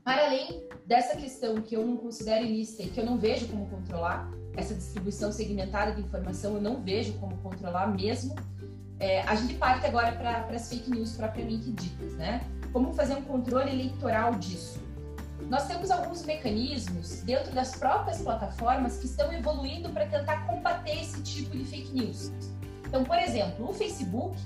[0.04, 3.68] para além dessa questão que eu não considero ilícita e que eu não vejo como
[3.68, 8.34] controlar, essa distribuição segmentada de informação eu não vejo como controlar mesmo,
[8.98, 12.40] é, a gente parte agora para as fake news propriamente ditas, né?
[12.72, 14.80] Como fazer um controle eleitoral disso?
[15.48, 21.22] Nós temos alguns mecanismos dentro das próprias plataformas que estão evoluindo para tentar combater esse
[21.22, 22.32] tipo de fake news.
[22.86, 24.36] Então, por exemplo, o Facebook,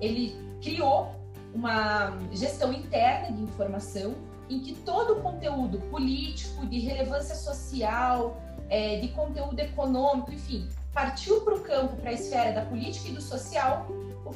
[0.00, 1.14] ele criou
[1.54, 4.14] uma gestão interna de informação
[4.48, 11.40] em que todo o conteúdo político, de relevância social, é, de conteúdo econômico, enfim, partiu
[11.42, 13.86] para o campo, para a esfera da política e do social,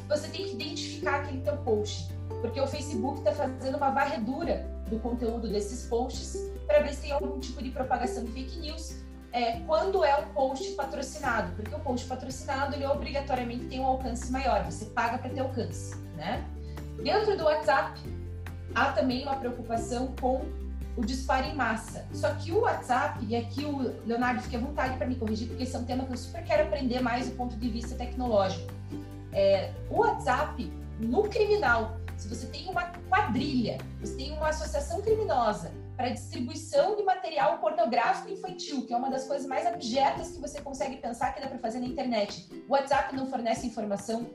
[0.09, 4.99] você tem que identificar aquele teu post, porque o Facebook está fazendo uma varredura do
[4.99, 9.02] conteúdo desses posts para ver se tem algum tipo de propagação de fake news
[9.33, 14.31] é, quando é um post patrocinado, porque o post patrocinado ele obrigatoriamente tem um alcance
[14.31, 16.45] maior, você paga para ter alcance, né?
[17.03, 17.99] Dentro do WhatsApp
[18.75, 20.43] há também uma preocupação com
[20.95, 22.07] o disparo em massa.
[22.13, 25.63] Só que o WhatsApp, e aqui o Leonardo fique à vontade para me corrigir, porque
[25.63, 28.71] esse é um tema que eu super quero aprender mais do ponto de vista tecnológico.
[29.33, 35.73] É, o WhatsApp, no criminal, se você tem uma quadrilha, você tem uma associação criminosa
[36.03, 40.61] para distribuição de material pornográfico infantil, que é uma das coisas mais abjetas que você
[40.61, 42.49] consegue pensar que dá para fazer na internet.
[42.69, 44.29] O WhatsApp não fornece informação.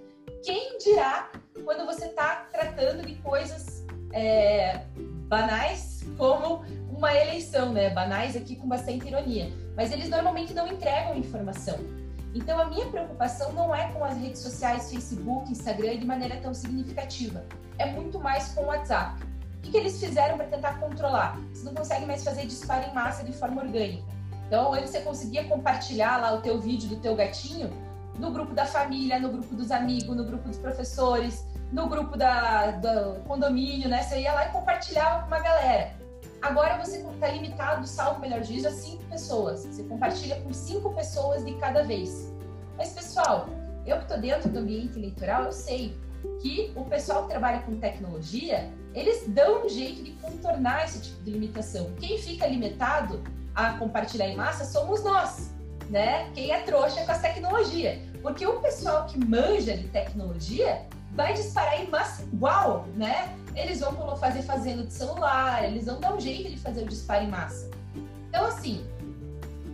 [0.46, 1.30] Quem dirá
[1.66, 4.86] quando você está tratando de coisas é,
[5.28, 7.90] banais como uma eleição, né?
[7.90, 9.52] Banais aqui com bastante ironia.
[9.76, 11.78] Mas eles normalmente não entregam informação.
[12.34, 16.54] Então, a minha preocupação não é com as redes sociais, Facebook, Instagram, de maneira tão
[16.54, 17.44] significativa.
[17.78, 19.22] É muito mais com o WhatsApp.
[19.68, 21.38] Que, que eles fizeram para tentar controlar?
[21.54, 24.04] Você não consegue mais fazer disparo em massa de forma orgânica.
[24.48, 27.70] Então, antes você conseguia compartilhar lá o teu vídeo do teu gatinho
[28.18, 32.72] no grupo da família, no grupo dos amigos, no grupo dos professores, no grupo da,
[32.72, 34.04] do condomínio, né?
[34.04, 35.92] Você ia lá e compartilhava com uma galera.
[36.42, 39.66] Agora você está limitado, salvo melhor juízo, a cinco pessoas.
[39.66, 42.34] Você compartilha com cinco pessoas de cada vez.
[42.78, 43.50] Mas, pessoal,
[43.86, 45.98] eu que estou dentro do ambiente eleitoral, eu sei
[46.42, 51.24] que o pessoal que trabalha com tecnologia, eles dão um jeito de contornar esse tipo
[51.24, 51.92] de limitação.
[52.00, 55.52] Quem fica limitado a compartilhar em massa somos nós,
[55.88, 56.32] né?
[56.34, 58.02] Quem é trouxa com a tecnologia.
[58.24, 63.38] Porque o pessoal que manja de tecnologia vai disparar em massa igual, né?
[63.56, 67.24] Eles vão fazer fazendo de celular, eles vão dar um jeito de fazer o disparo
[67.24, 67.70] em massa.
[68.30, 68.84] Então, assim,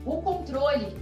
[0.05, 0.97] o controle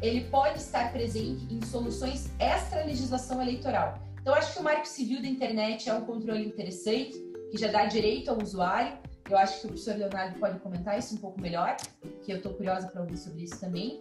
[0.00, 3.98] ele pode estar presente em soluções extra legislação eleitoral.
[4.20, 7.16] Então, acho que o marco civil da internet é um controle interessante,
[7.56, 8.98] que já dá direito ao usuário.
[9.28, 11.76] Eu acho que o professor Leonardo pode comentar isso um pouco melhor,
[12.22, 14.00] que eu estou curiosa para ouvir sobre isso também.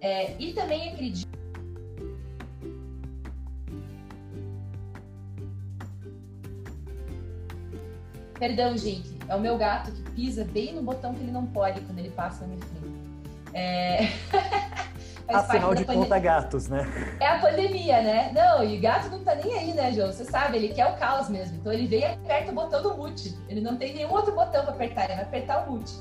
[0.00, 1.28] É, e também acredito
[8.38, 11.80] Perdão, gente, é o meu gato que pisa bem no botão que ele não pode
[11.82, 12.84] quando ele passa na minha frente.
[13.54, 14.08] É...
[15.28, 16.86] Afinal de contas, gatos, né?
[17.20, 18.30] É a pandemia, né?
[18.34, 20.12] Não, e o gato não tá nem aí, né, João?
[20.12, 21.56] Você sabe, ele quer o caos mesmo.
[21.56, 23.34] Então ele vem e aperta o botão do mute.
[23.48, 25.94] Ele não tem nenhum outro botão para apertar, ele vai apertar o mute.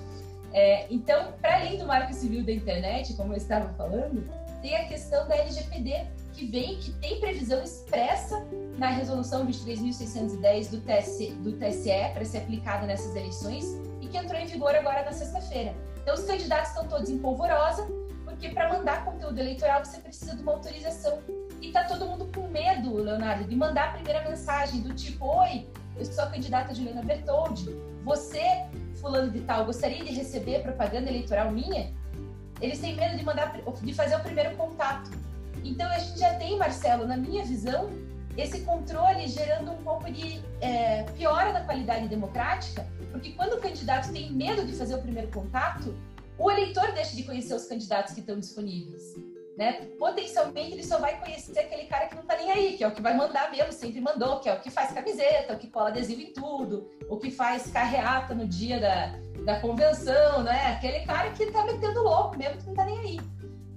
[0.52, 4.30] É, então, para além do marco civil da internet, como eu estava falando,
[4.62, 8.44] tem a questão da LGPD, que vem, que tem previsão expressa
[8.78, 13.66] na resolução 23.610 do TSE, do TSE para ser aplicada nessas eleições
[14.02, 15.76] e que entrou em vigor agora na sexta-feira.
[16.02, 17.88] Então, os candidatos estão todos em polvorosa,
[18.34, 21.20] porque para mandar conteúdo eleitoral você precisa de uma autorização.
[21.62, 25.68] E tá todo mundo com medo, Leonardo, de mandar a primeira mensagem do tipo: Oi,
[25.96, 27.70] eu sou a candidata Juliana Bertoldi.
[28.04, 28.44] Você,
[29.00, 31.94] fulano de tal, gostaria de receber propaganda eleitoral minha?
[32.60, 35.12] Eles têm medo de mandar, de fazer o primeiro contato.
[35.64, 37.90] Então a gente já tem, Marcelo, na minha visão,
[38.36, 44.12] esse controle gerando um pouco de é, piora na qualidade democrática, porque quando o candidato
[44.12, 45.96] tem medo de fazer o primeiro contato,
[46.38, 49.16] o eleitor deixa de conhecer os candidatos que estão disponíveis.
[49.58, 49.74] Né?
[50.00, 52.92] Potencialmente ele só vai conhecer aquele cara que não está nem aí, que é o
[52.92, 55.90] que vai mandar mesmo, sempre mandou, que é o que faz camiseta, o que cola
[55.90, 59.16] adesivo em tudo, o que faz carreata no dia da,
[59.46, 60.76] da convenção, né?
[60.76, 63.20] Aquele cara que está metendo louco mesmo, que não está nem aí.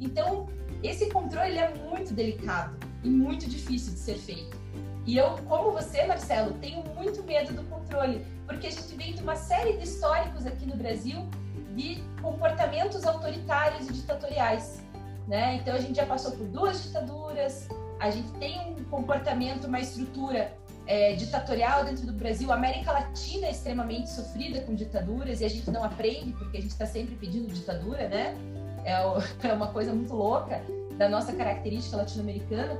[0.01, 0.49] Então,
[0.83, 4.57] esse controle é muito delicado e muito difícil de ser feito.
[5.05, 9.23] E eu, como você, Marcelo, tenho muito medo do controle, porque a gente vem de
[9.23, 11.29] uma série de históricos aqui no Brasil
[11.77, 14.83] de comportamentos autoritários e ditatoriais.
[15.29, 15.57] Né?
[15.57, 17.69] Então a gente já passou por duas ditaduras,
[18.01, 20.53] a gente tem um comportamento, uma estrutura
[20.87, 22.51] é, ditatorial dentro do Brasil.
[22.53, 26.61] A América Latina é extremamente sofrida com ditaduras e a gente não aprende porque a
[26.61, 28.37] gente está sempre pedindo ditadura, né?
[28.85, 28.93] É,
[29.49, 30.63] é uma coisa muito louca
[30.97, 32.79] da nossa característica latino-americana.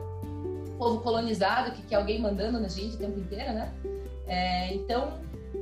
[0.79, 3.73] Povo colonizado que quer alguém mandando na gente o tempo inteiro, né?
[4.27, 5.19] É, então,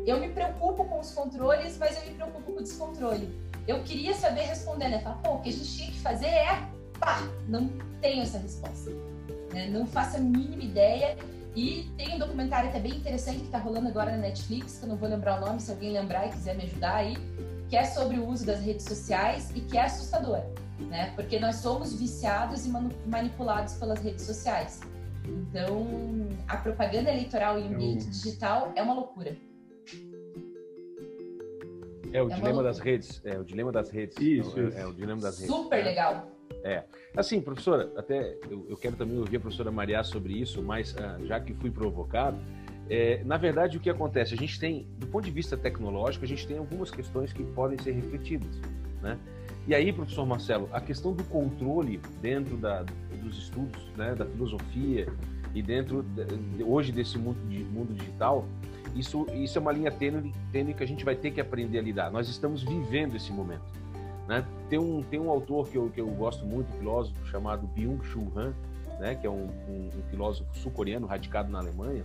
[0.06, 3.28] eu me preocupo com os controles, mas eu me preocupo com o descontrole.
[3.66, 4.98] Eu queria saber responder, né?
[5.00, 7.68] Falar, pô, o que a gente tinha que fazer é pá, não
[8.00, 8.90] tenho essa resposta.
[9.52, 9.68] Né?
[9.68, 11.16] Não faço a mínima ideia.
[11.56, 14.88] E tem um documentário até bem interessante que está rolando agora na Netflix, que eu
[14.88, 17.16] não vou lembrar o nome, se alguém lembrar e quiser me ajudar aí,
[17.68, 20.42] que é sobre o uso das redes sociais e que é assustador,
[20.80, 21.12] né?
[21.14, 22.70] Porque nós somos viciados e
[23.06, 24.80] manipulados pelas redes sociais.
[25.24, 25.86] Então,
[26.48, 29.36] a propaganda eleitoral em ambiente digital é uma loucura.
[32.14, 33.20] É o é dilema das redes.
[33.24, 34.16] É o dilema das redes.
[34.18, 35.52] Isso, é, é o dilema das redes.
[35.52, 36.30] Super legal.
[36.62, 36.84] É.
[37.16, 41.18] Assim, professora, até eu, eu, quero também ouvir a professora Maria sobre isso, mas ah,
[41.24, 42.38] já que fui provocado,
[42.88, 44.32] é, na verdade o que acontece?
[44.32, 47.76] A gente tem, do ponto de vista tecnológico, a gente tem algumas questões que podem
[47.78, 48.60] ser refletidas,
[49.02, 49.18] né?
[49.66, 52.84] E aí, professor Marcelo, a questão do controle dentro da,
[53.22, 55.08] dos estudos, né, da filosofia
[55.54, 57.38] e dentro de, hoje desse mundo,
[57.72, 58.46] mundo digital,
[58.94, 61.82] isso, isso é uma linha tênue, tênue que a gente vai ter que aprender a
[61.82, 62.10] lidar.
[62.10, 63.64] Nós estamos vivendo esse momento.
[64.28, 64.44] Né?
[64.70, 68.32] Tem, um, tem um autor que eu, que eu gosto muito, um filósofo chamado Byung-Chul
[68.36, 68.54] Han,
[69.00, 69.14] né?
[69.16, 72.04] que é um, um, um filósofo sul-coreano radicado na Alemanha,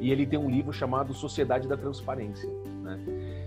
[0.00, 2.48] e ele tem um livro chamado Sociedade da Transparência.
[2.82, 2.98] Né?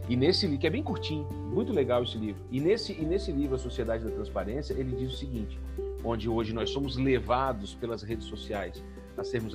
[0.09, 3.31] E nesse livro, que é bem curtinho, muito legal esse livro, e nesse, e nesse
[3.31, 5.59] livro, A Sociedade da Transparência, ele diz o seguinte,
[6.03, 8.83] onde hoje nós somos levados pelas redes sociais
[9.17, 9.53] a sermos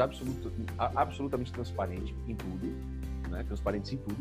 [0.96, 2.66] absolutamente transparentes em tudo,
[3.28, 3.44] né?
[3.46, 4.16] transparentes em tudo.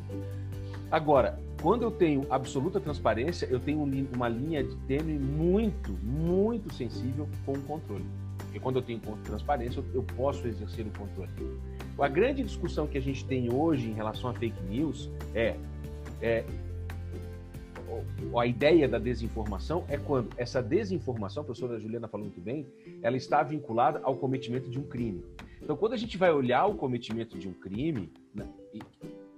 [0.91, 7.29] Agora, quando eu tenho absoluta transparência, eu tenho uma linha de tênue muito, muito sensível
[7.45, 8.05] com o controle.
[8.37, 11.29] Porque quando eu tenho transparência, eu posso exercer o controle.
[11.99, 15.55] A grande discussão que a gente tem hoje em relação a fake news é,
[16.21, 16.43] é
[18.37, 22.65] a ideia da desinformação é quando essa desinformação, a professora Juliana falou muito bem,
[23.01, 25.23] ela está vinculada ao cometimento de um crime.
[25.61, 28.47] Então, quando a gente vai olhar o cometimento de um crime né,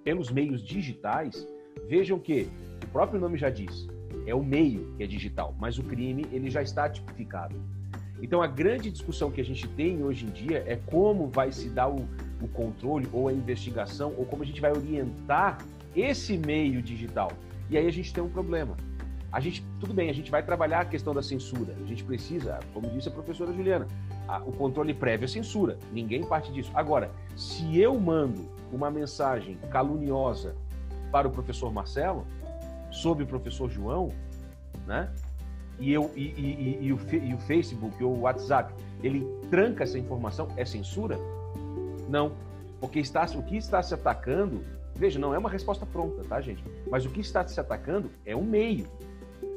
[0.03, 1.47] pelos meios digitais,
[1.87, 2.47] vejam que
[2.83, 3.87] o próprio nome já diz,
[4.25, 7.55] é o meio que é digital, mas o crime ele já está tipificado.
[8.21, 11.69] Então, a grande discussão que a gente tem hoje em dia é como vai se
[11.69, 12.07] dar o,
[12.41, 17.31] o controle ou a investigação, ou como a gente vai orientar esse meio digital.
[17.71, 18.75] E aí a gente tem um problema.
[19.31, 21.73] A gente, tudo bem, a gente vai trabalhar a questão da censura.
[21.81, 23.87] A gente precisa, como disse a professora Juliana,
[24.27, 25.79] a, o controle prévio é censura.
[25.93, 26.69] Ninguém parte disso.
[26.73, 30.53] Agora, se eu mando uma mensagem caluniosa
[31.13, 32.27] para o professor Marcelo
[32.91, 34.09] sobre o professor João,
[34.85, 35.09] né?
[35.79, 39.97] E, eu, e, e, e, o, e o Facebook ou o WhatsApp, ele tranca essa
[39.97, 41.17] informação, é censura?
[42.09, 42.33] Não.
[42.81, 44.61] Porque está, o que está se atacando
[45.01, 46.63] Veja, não é uma resposta pronta, tá, gente?
[46.87, 48.85] Mas o que está se atacando é um meio.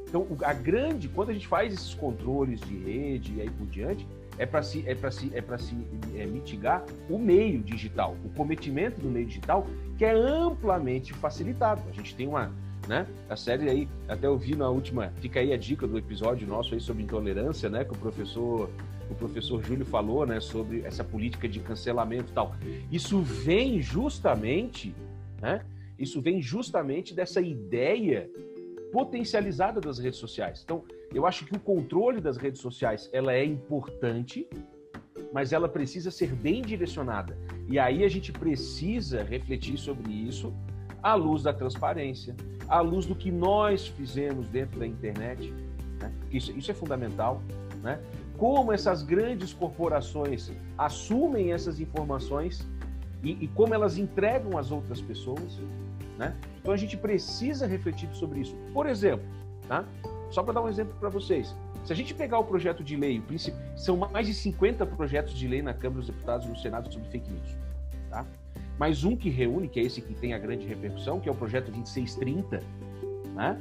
[0.09, 4.09] Então, a grande, quando a gente faz esses controles de rede e aí por diante,
[4.39, 5.77] é para se, é se, é se
[6.17, 9.67] é, mitigar o meio digital, o cometimento do meio digital,
[9.99, 11.83] que é amplamente facilitado.
[11.91, 12.51] A gente tem uma,
[12.89, 13.07] né?
[13.29, 16.73] A série aí, até eu vi na última, fica aí a dica do episódio nosso
[16.73, 17.85] aí sobre intolerância, né?
[17.85, 18.71] Que o professor,
[19.11, 20.41] o professor Júlio falou, né?
[20.41, 22.57] Sobre essa política de cancelamento e tal.
[22.91, 24.95] Isso vem justamente
[25.41, 25.65] né?
[25.99, 28.31] Isso vem justamente dessa ideia
[28.93, 30.63] potencializada das redes sociais.
[30.65, 34.49] Então, eu acho que o controle das redes sociais ela é importante,
[35.33, 37.37] mas ela precisa ser bem direcionada.
[37.69, 40.55] E aí a gente precisa refletir sobre isso
[41.03, 42.37] à luz da transparência,
[42.69, 45.53] à luz do que nós fizemos dentro da internet.
[46.01, 46.13] Né?
[46.31, 47.43] Isso, isso é fundamental.
[47.83, 48.01] Né?
[48.39, 52.67] Como essas grandes corporações assumem essas informações
[53.25, 55.59] e, e como elas entregam às outras pessoas.
[56.19, 56.37] Né?
[56.61, 58.55] Então a gente precisa refletir sobre isso.
[58.73, 59.27] Por exemplo,
[59.67, 59.85] tá?
[60.31, 63.23] só para dar um exemplo para vocês, se a gente pegar o projeto de lei,
[63.77, 67.09] são mais de 50 projetos de lei na Câmara dos Deputados e no Senado sobre
[67.09, 67.57] fake news.
[68.09, 68.25] Tá?
[68.79, 71.35] Mas um que reúne, que é esse que tem a grande repercussão, que é o
[71.35, 72.63] projeto 2630,
[73.35, 73.61] né?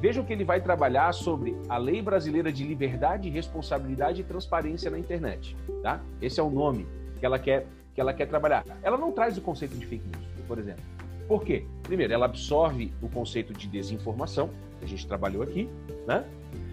[0.00, 4.98] vejam que ele vai trabalhar sobre a Lei Brasileira de Liberdade, Responsabilidade e Transparência na
[4.98, 5.56] Internet.
[5.82, 6.00] Tá?
[6.22, 6.86] Esse é o nome
[7.18, 7.66] que ela quer
[7.98, 8.64] que ela quer trabalhar.
[8.80, 10.84] Ela não traz o conceito de fake news, por exemplo.
[11.26, 11.64] Por quê?
[11.82, 15.68] Primeiro, ela absorve o conceito de desinformação, que a gente trabalhou aqui,
[16.06, 16.24] né?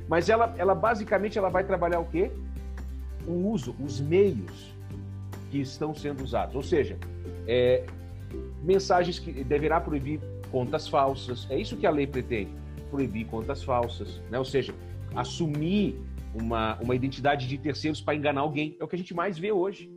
[0.07, 2.31] Mas ela, ela basicamente ela vai trabalhar o quê?
[3.25, 4.71] O uso, os meios
[5.49, 6.55] que estão sendo usados.
[6.55, 6.95] Ou seja,
[7.47, 7.83] é,
[8.61, 10.19] mensagens que deverá proibir
[10.51, 11.47] contas falsas.
[11.49, 12.51] É isso que a lei pretende,
[12.91, 14.37] proibir contas falsas, né?
[14.37, 14.75] Ou seja,
[15.15, 15.99] assumir
[16.35, 18.77] uma, uma identidade de terceiros para enganar alguém.
[18.79, 19.89] É o que a gente mais vê hoje.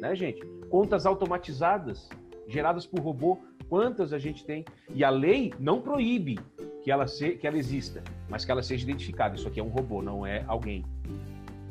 [0.00, 0.44] Né, gente?
[0.70, 2.08] Contas automatizadas
[2.46, 3.38] geradas por robô,
[3.68, 4.64] quantas a gente tem?
[4.94, 6.38] E a lei não proíbe
[6.82, 9.34] que ela, se, que ela exista, mas que ela seja identificada.
[9.34, 10.84] Isso aqui é um robô, não é alguém.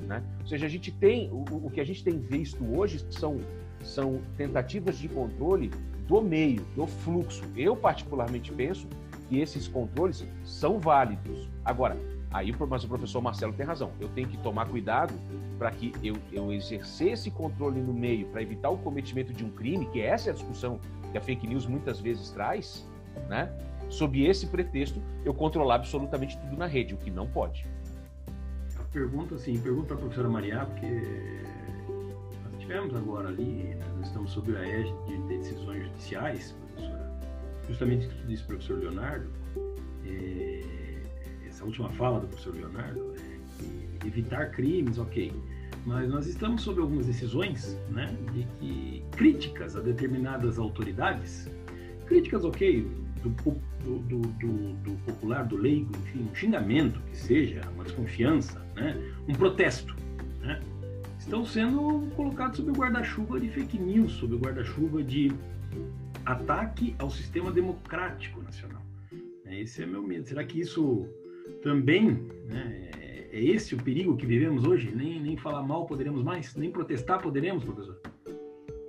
[0.06, 0.24] Né?
[0.42, 3.40] Ou seja, a gente tem o, o que a gente tem visto hoje são,
[3.82, 5.72] são tentativas de controle
[6.08, 7.44] do meio, do fluxo.
[7.56, 8.88] Eu particularmente penso
[9.28, 11.50] que esses controles são válidos.
[11.66, 11.98] Agora,
[12.32, 13.92] aí mas o professor Marcelo tem razão.
[14.00, 15.14] Eu tenho que tomar cuidado
[15.58, 19.50] para que eu, eu exercer esse controle no meio para evitar o cometimento de um
[19.50, 20.80] crime, que essa é a discussão
[21.12, 22.88] que a fake news muitas vezes traz,
[23.30, 23.52] né?
[23.90, 27.66] Sob esse pretexto, eu controlar absolutamente tudo na rede, o que não pode.
[28.92, 30.88] Pergunta assim, pergunta para a professora Maria, porque
[32.44, 37.12] nós tivemos agora ali, né, nós estamos sob a égide de decisões judiciais, professora,
[37.68, 39.30] justamente o que disse o professor Leonardo,
[40.06, 40.77] é,
[41.58, 43.16] essa última fala do professor Leonardo,
[44.06, 45.34] evitar crimes, ok,
[45.86, 51.50] mas nós estamos sob algumas decisões, né, de que críticas a determinadas autoridades,
[52.06, 52.88] críticas, ok,
[53.24, 53.30] do,
[53.84, 58.96] do, do, do, popular, do leigo, enfim, um xingamento que seja, uma desconfiança, né?
[59.28, 59.96] um protesto,
[60.42, 60.62] né?
[61.18, 65.34] estão sendo colocados sob o guarda-chuva de fake news, sob o guarda-chuva de
[66.24, 68.84] ataque ao sistema democrático nacional.
[69.50, 70.28] Esse é meu medo.
[70.28, 71.08] Será que isso
[71.68, 72.12] também
[72.46, 72.90] né,
[73.30, 74.90] é esse o perigo que vivemos hoje?
[74.96, 76.56] Nem, nem falar mal poderemos mais?
[76.56, 78.00] Nem protestar poderemos, professor?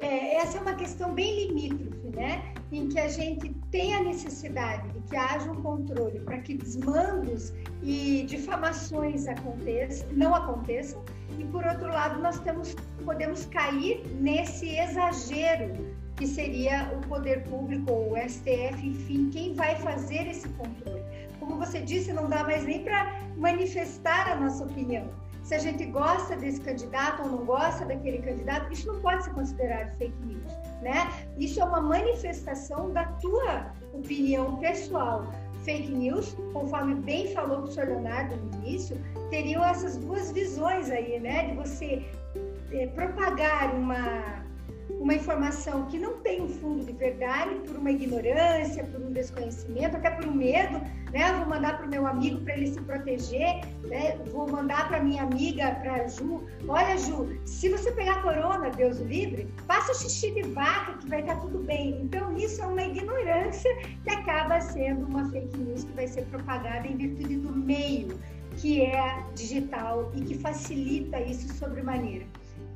[0.01, 2.55] É, essa é uma questão bem limítrofe, né?
[2.71, 7.53] Em que a gente tem a necessidade de que haja um controle para que desmandos
[7.83, 11.03] e difamações aconteçam, não aconteçam,
[11.37, 15.73] e por outro lado nós temos, podemos cair nesse exagero
[16.17, 21.03] que seria o poder público ou o STF, enfim, quem vai fazer esse controle.
[21.49, 25.09] Como você disse, não dá mais nem para manifestar a nossa opinião
[25.49, 29.31] se a gente gosta desse candidato ou não gosta daquele candidato, isso não pode ser
[29.31, 31.11] considerado fake news, né?
[31.39, 35.27] Isso é uma manifestação da tua opinião pessoal.
[35.65, 41.19] Fake news, conforme bem falou o professor Leonardo no início, teriam essas duas visões aí,
[41.19, 41.47] né?
[41.47, 42.07] De você
[42.71, 44.45] é, propagar uma
[45.01, 49.97] uma informação que não tem um fundo de verdade por uma ignorância, por um desconhecimento,
[49.97, 50.81] até por um medo,
[51.13, 51.33] né?
[51.39, 54.17] vou mandar para o meu amigo para ele se proteger, né?
[54.33, 59.05] Vou mandar para minha amiga, para Ju, olha Ju, se você pegar corona, Deus o
[59.05, 62.01] livre, faça xixi de vaca que vai estar tudo bem.
[62.03, 63.71] Então isso é uma ignorância
[64.03, 68.19] que acaba sendo uma fake news que vai ser propagada em virtude do meio
[68.57, 72.27] que é digital e que facilita isso sobremaneira.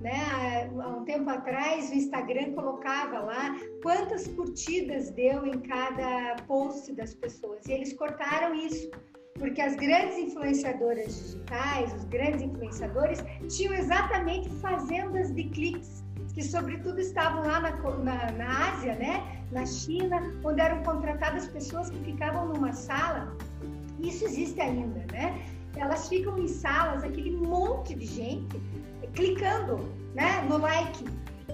[0.03, 0.69] Né?
[0.81, 7.15] Há um tempo atrás, o Instagram colocava lá quantas curtidas deu em cada post das
[7.15, 7.65] pessoas.
[7.67, 8.91] E eles cortaram isso,
[9.39, 16.03] porque as grandes influenciadoras digitais, os grandes influenciadores, tinham exatamente fazendas de cliques,
[16.35, 19.43] que sobretudo estavam lá na, na, na Ásia, né?
[19.53, 23.37] na China, onde eram contratadas pessoas que ficavam numa sala.
[24.01, 25.47] Isso existe ainda, né?
[25.77, 28.61] Elas ficam em salas, aquele monte de gente
[29.15, 31.05] clicando né, no like.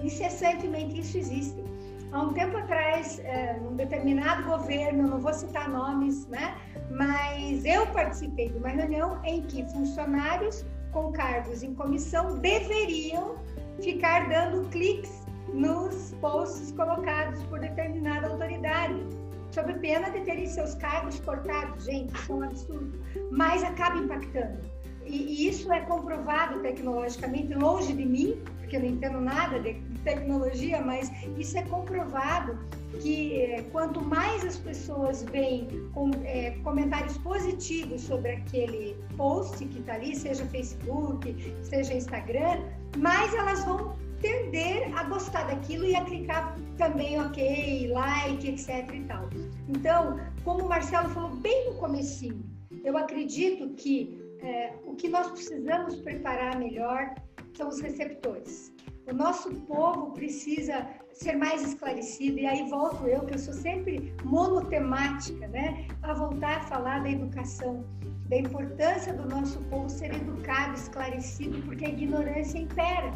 [0.01, 1.63] Incessantemente isso existe.
[2.11, 6.55] Há um tempo atrás, é, num determinado governo, não vou citar nomes, né,
[6.89, 13.35] mas eu participei de uma reunião em que funcionários com cargos em comissão deveriam
[13.79, 19.05] ficar dando cliques nos posts colocados por determinada autoridade,
[19.51, 21.85] sob pena de terem seus cargos cortados.
[21.85, 22.99] Gente, isso é um absurdo,
[23.31, 24.78] mas acaba impactando
[25.09, 30.81] e, isso é comprovado tecnologicamente, longe de mim, porque eu não entendo nada de tecnologia,
[30.81, 32.57] mas isso é comprovado
[33.01, 39.79] que é, quanto mais as pessoas veem com, é, comentários positivos sobre aquele post que
[39.79, 42.61] está ali, seja Facebook, seja Instagram,
[42.97, 49.01] mais elas vão tender a gostar daquilo e a clicar também ok, like, etc e
[49.01, 49.29] tal.
[49.67, 52.43] Então, como o Marcelo falou bem no comecinho,
[52.83, 57.13] eu acredito que é, o que nós precisamos preparar melhor
[57.53, 58.73] são os receptores.
[59.07, 64.13] O nosso povo precisa ser mais esclarecido, e aí volto eu, que eu sou sempre
[64.23, 65.87] monotemática, né?
[66.03, 67.83] A voltar a falar da educação,
[68.29, 73.11] da importância do nosso povo ser educado, esclarecido, porque a ignorância impera.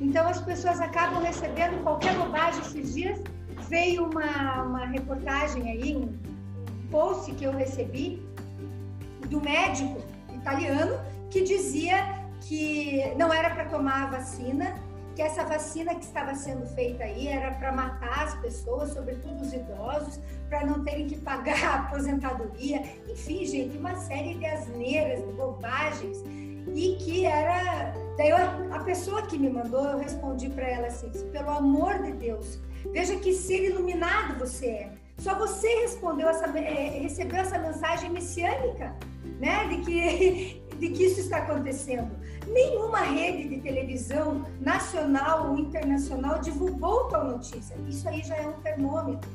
[0.00, 2.60] Então as pessoas acabam recebendo qualquer bobagem.
[2.60, 3.20] Esses dias
[3.68, 6.12] veio uma, uma reportagem aí, um
[6.90, 8.22] post que eu recebi
[9.28, 10.02] do médico
[10.40, 10.98] italiano
[11.30, 14.74] que dizia que não era para tomar a vacina,
[15.14, 19.52] que essa vacina que estava sendo feita aí era para matar as pessoas, sobretudo os
[19.52, 20.18] idosos,
[20.48, 22.82] para não terem que pagar a aposentadoria.
[23.08, 26.18] Enfim, gente, uma série de asneiras, de bobagens,
[26.74, 28.36] e que era Daí eu,
[28.74, 32.60] a pessoa que me mandou, eu respondi para ela assim: pelo amor de Deus,
[32.92, 34.92] veja que ser iluminado você é.
[35.16, 38.94] Só você respondeu essa, é, recebeu essa mensagem messiânica,
[39.40, 39.66] né?
[39.66, 42.10] De que, de que isso está acontecendo.
[42.46, 47.76] Nenhuma rede de televisão nacional ou internacional divulgou tal notícia.
[47.88, 49.28] Isso aí já é um termômetro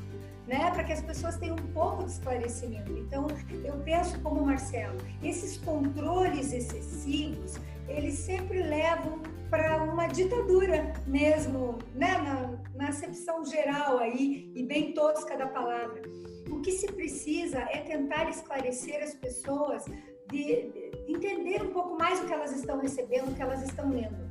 [0.46, 2.92] né, para que as pessoas tenham um pouco de esclarecimento.
[2.92, 3.26] Então,
[3.64, 7.56] eu penso como Marcelo, esses controles excessivos,
[7.88, 9.20] eles sempre levam
[9.50, 16.02] para uma ditadura mesmo, né, na, na acepção geral aí e bem tosca da palavra.
[16.50, 19.84] O que se precisa é tentar esclarecer as pessoas
[20.30, 23.90] de, de entender um pouco mais o que elas estão recebendo, o que elas estão
[23.90, 24.26] lendo.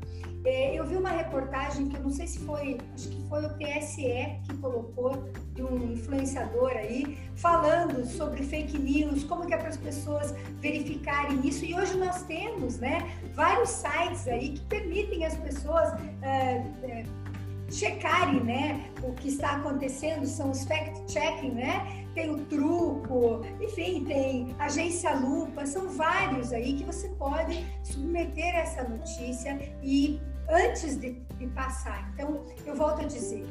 [0.46, 3.50] É, eu vi uma reportagem que eu não sei se foi, acho que foi o
[3.58, 5.24] TSE que colocou
[5.56, 11.40] de um influenciador aí falando sobre fake news, como que é para as pessoas verificarem
[11.48, 11.66] isso.
[11.66, 17.04] E hoje nós temos, né, vários sites aí que permitem as pessoas é, é,
[17.72, 20.26] checarem, né, o que está acontecendo.
[20.26, 22.06] São os fact-checking, né?
[22.14, 28.84] Tem o truco, enfim, tem agência lupa, são vários aí que você pode submeter essa
[28.84, 32.10] notícia e antes de, de passar.
[32.14, 33.46] Então, eu volto a dizer,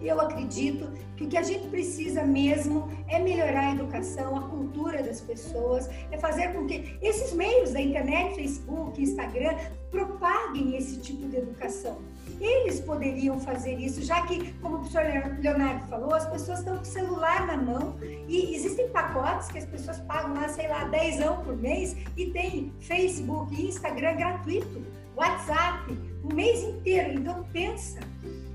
[0.00, 5.02] eu acredito que o que a gente precisa mesmo é melhorar a educação, a cultura
[5.02, 9.54] das pessoas, é fazer com que esses meios da internet, Facebook, Instagram,
[9.90, 11.98] propaguem esse tipo de educação.
[12.40, 15.02] Eles poderiam fazer isso, já que, como o professor
[15.40, 19.66] Leonardo falou, as pessoas estão com o celular na mão e existem pacotes que as
[19.66, 24.82] pessoas pagam lá, sei lá, 10 anos por mês e tem Facebook e Instagram gratuito
[25.16, 27.12] WhatsApp, um mês inteiro.
[27.12, 28.00] Então, pensa.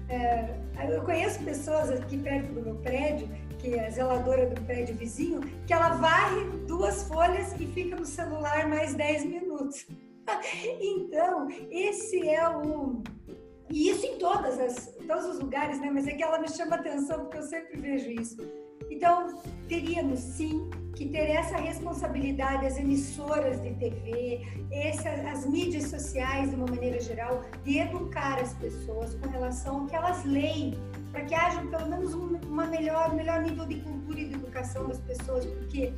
[0.07, 0.55] É,
[0.89, 3.27] eu conheço pessoas aqui perto do meu prédio,
[3.57, 8.05] que é a zeladora do prédio vizinho, que ela varre duas folhas e fica no
[8.05, 9.87] celular mais 10 minutos.
[10.81, 13.01] então, esse é o.
[13.69, 15.89] E isso em todas as, todos os lugares, né?
[15.91, 18.37] Mas é que ela me chama atenção porque eu sempre vejo isso.
[18.89, 26.49] Então, teríamos sim que ter essa responsabilidade, as emissoras de TV, essa, as mídias sociais,
[26.49, 30.79] de uma maneira geral, de educar as pessoas com relação ao que elas leem,
[31.11, 34.87] para que haja pelo menos um uma melhor, melhor nível de cultura e de educação
[34.87, 35.93] das pessoas, porque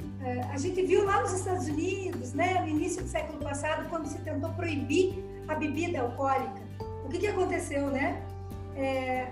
[0.00, 4.06] uh, a gente viu lá nos Estados Unidos, né, no início do século passado, quando
[4.06, 6.62] se tentou proibir a bebida alcoólica.
[7.04, 8.22] O que, que aconteceu, né?
[8.74, 9.28] É,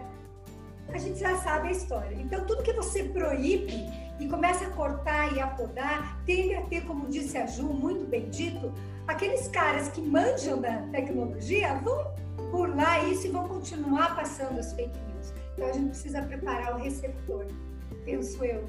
[0.93, 2.17] a gente já sabe a história.
[2.17, 6.85] Então, tudo que você proíbe e começa a cortar e a podar, tende a ter,
[6.85, 8.73] como disse a Ju, muito bem dito,
[9.07, 12.15] aqueles caras que manjam da tecnologia vão
[12.51, 15.33] burlar isso e vão continuar passando as fake news.
[15.55, 17.47] Então, a gente precisa preparar o receptor,
[18.05, 18.65] penso eu.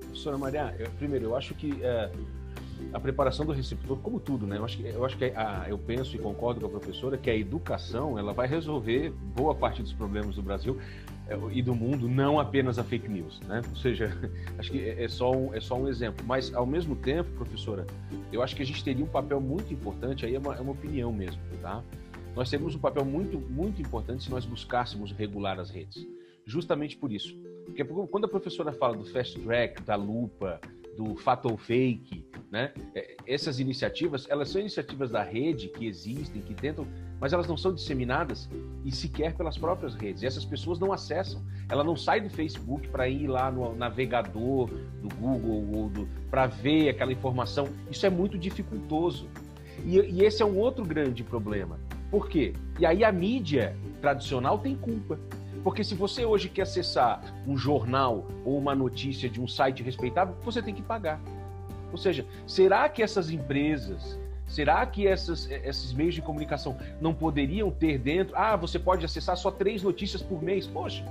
[0.00, 2.10] Professora Maria, eu, primeiro, eu acho que é,
[2.92, 4.56] a preparação do receptor, como tudo, né?
[4.56, 7.28] Eu acho que, eu, acho que a, eu penso e concordo com a professora que
[7.28, 10.78] a educação ela vai resolver boa parte dos problemas do Brasil
[11.28, 13.62] é, e do mundo, não apenas a fake news, né?
[13.68, 14.10] Ou seja,
[14.58, 16.24] acho que é, é só um, é só um exemplo.
[16.26, 17.86] Mas, ao mesmo tempo, professora,
[18.32, 20.72] eu acho que a gente teria um papel muito importante, aí é uma, é uma
[20.72, 21.82] opinião mesmo, tá?
[22.34, 26.06] Nós teríamos um papel muito, muito importante se nós buscássemos regular as redes.
[26.46, 27.36] Justamente por isso.
[27.66, 30.60] Porque quando a professora fala do fast track, da lupa,
[30.98, 32.72] do fato fake, né?
[32.92, 36.84] É, essas iniciativas, elas são iniciativas da rede que existem, que tentam,
[37.20, 38.50] mas elas não são disseminadas
[38.84, 40.24] e sequer pelas próprias redes.
[40.24, 41.40] E essas pessoas não acessam.
[41.68, 44.68] Ela não sai do Facebook para ir lá no navegador
[45.00, 47.68] do Google ou para ver aquela informação.
[47.88, 49.28] Isso é muito dificultoso.
[49.84, 51.78] E, e esse é um outro grande problema.
[52.10, 52.54] Por quê?
[52.80, 55.16] E aí a mídia tradicional tem culpa.
[55.68, 60.34] Porque se você hoje quer acessar um jornal ou uma notícia de um site respeitável,
[60.42, 61.20] você tem que pagar.
[61.92, 67.70] Ou seja, será que essas empresas, será que essas, esses meios de comunicação não poderiam
[67.70, 68.34] ter dentro?
[68.34, 70.66] Ah, você pode acessar só três notícias por mês.
[70.66, 71.04] Poxa,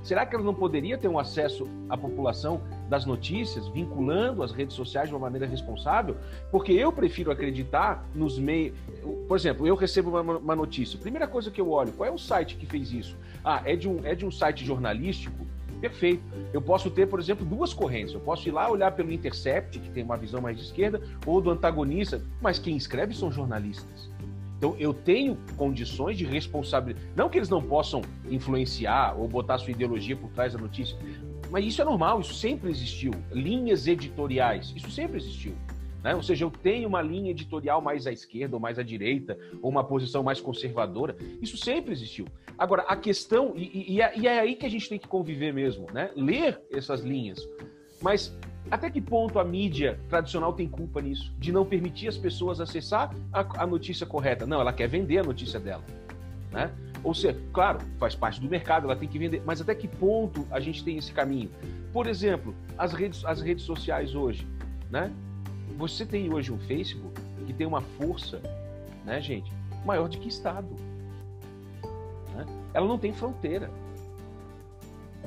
[0.00, 4.76] será que ela não poderia ter um acesso à população das notícias, vinculando as redes
[4.76, 6.16] sociais de uma maneira responsável?
[6.52, 8.78] Porque eu prefiro acreditar nos meios.
[9.26, 10.96] Por exemplo, eu recebo uma, uma notícia.
[11.00, 13.16] Primeira coisa que eu olho, qual é o site que fez isso?
[13.44, 15.46] Ah, é de um, é de um site jornalístico?
[15.80, 16.22] Perfeito.
[16.52, 18.14] Eu posso ter, por exemplo, duas correntes.
[18.14, 21.42] Eu posso ir lá olhar pelo Intercept, que tem uma visão mais de esquerda, ou
[21.42, 24.10] do antagonista, mas quem escreve são jornalistas.
[24.56, 27.06] Então eu tenho condições de responsabilidade.
[27.14, 30.96] Não que eles não possam influenciar ou botar sua ideologia por trás da notícia,
[31.50, 33.10] mas isso é normal, isso sempre existiu.
[33.30, 35.54] Linhas editoriais, isso sempre existiu.
[36.04, 36.14] Né?
[36.14, 39.70] Ou seja, eu tenho uma linha editorial mais à esquerda ou mais à direita, ou
[39.70, 41.16] uma posição mais conservadora.
[41.40, 42.26] Isso sempre existiu.
[42.58, 45.54] Agora, a questão, e, e, e é, é aí que a gente tem que conviver
[45.54, 46.10] mesmo, né?
[46.14, 47.48] ler essas linhas.
[48.02, 48.36] Mas
[48.70, 51.32] Até que ponto a mídia tradicional tem culpa nisso?
[51.38, 54.46] De não permitir as pessoas acessar a, a notícia correta?
[54.46, 55.84] Não, ela quer vender a notícia dela.
[56.50, 56.70] Né?
[57.02, 60.46] Ou seja, claro, faz parte do mercado, ela tem que vender, mas até que ponto
[60.50, 61.50] a gente tem esse caminho?
[61.92, 64.46] Por exemplo, as redes, as redes sociais hoje,
[64.90, 65.12] né?
[65.76, 68.40] Você tem hoje um Facebook que tem uma força,
[69.04, 69.52] né, gente,
[69.84, 70.68] maior do que Estado.
[72.34, 72.46] Né?
[72.72, 73.70] Ela não tem fronteira,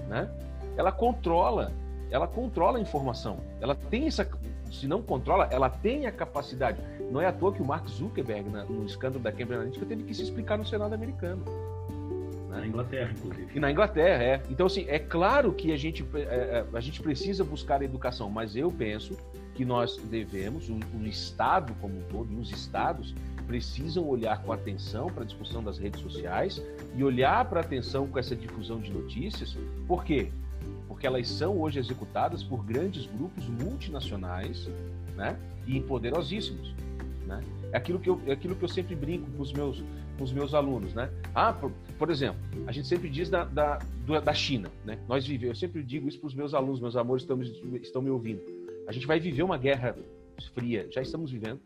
[0.07, 0.29] né?
[0.75, 1.71] Ela controla,
[2.09, 3.39] ela controla a informação.
[3.59, 4.29] Ela tem essa,
[4.71, 6.79] se não controla, ela tem a capacidade.
[7.11, 10.13] Não é à toa que o Mark Zuckerberg, no escândalo da Cambridge Analytica, teve que
[10.13, 11.43] se explicar no Senado americano.
[12.49, 13.51] Na Inglaterra, inclusive.
[13.55, 14.41] E na Inglaterra, é.
[14.49, 18.29] Então, assim, é claro que a gente, é, é, a gente precisa buscar a educação,
[18.29, 19.17] mas eu penso
[19.57, 23.13] que nós devemos, o, o Estado como um todo, e os Estados,
[23.47, 26.61] precisam olhar com atenção para a discussão das redes sociais
[26.95, 29.57] e olhar para atenção com essa difusão de notícias.
[29.87, 30.29] Por quê?
[30.87, 34.69] Porque elas são hoje executadas por grandes grupos multinacionais
[35.15, 35.39] né?
[35.65, 36.75] e poderosíssimos.
[37.25, 37.43] Né?
[37.71, 39.83] É aquilo que eu, é aquilo que eu sempre brinco com os meus,
[40.17, 41.09] com os meus alunos, né?
[41.33, 43.79] Ah, por, por exemplo, a gente sempre diz da, da,
[44.23, 44.97] da China, né?
[45.07, 47.41] Nós vivemos, eu sempre digo isso para os meus alunos, meus amores estão,
[47.81, 48.41] estão me ouvindo.
[48.87, 49.95] A gente vai viver uma guerra
[50.53, 51.59] fria, já estamos vivendo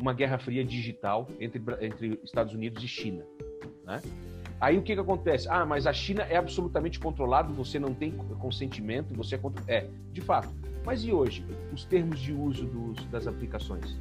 [0.00, 3.24] uma guerra fria digital entre, entre Estados Unidos e China,
[3.84, 4.00] né?
[4.60, 5.48] Aí o que, que acontece?
[5.48, 9.62] Ah, mas a China é absolutamente controlada, você não tem consentimento, você é contra...
[9.68, 10.48] É, de fato.
[10.84, 11.44] Mas e hoje?
[11.72, 13.96] Os termos de uso dos, das aplicações?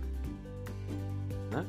[1.51, 1.65] Né?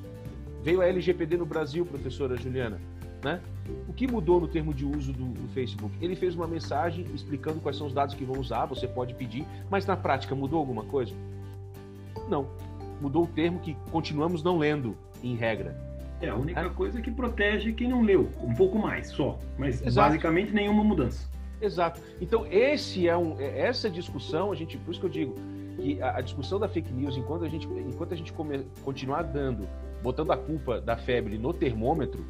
[0.62, 2.80] Veio a LGPD no Brasil, professora Juliana.
[3.22, 3.40] Né?
[3.88, 5.92] O que mudou no termo de uso do, do, Facebook?
[6.00, 9.44] Ele fez uma mensagem explicando quais são os dados que vão usar, você pode pedir,
[9.68, 11.12] mas na prática mudou alguma coisa?
[12.28, 12.48] Não.
[13.00, 15.76] Mudou o termo que continuamos não lendo, em regra.
[16.20, 16.68] É, a única é.
[16.68, 20.08] coisa que protege quem não leu, um pouco mais só, mas Exato.
[20.08, 21.28] basicamente nenhuma mudança.
[21.60, 22.00] Exato.
[22.20, 25.34] Então, esse é um, é, essa discussão, a gente, por isso que eu digo,
[25.76, 29.22] que a, a, discussão da fake news, enquanto a gente, enquanto a gente come, continuar
[29.22, 29.68] dando,
[30.02, 32.24] botando a culpa da febre no termômetro,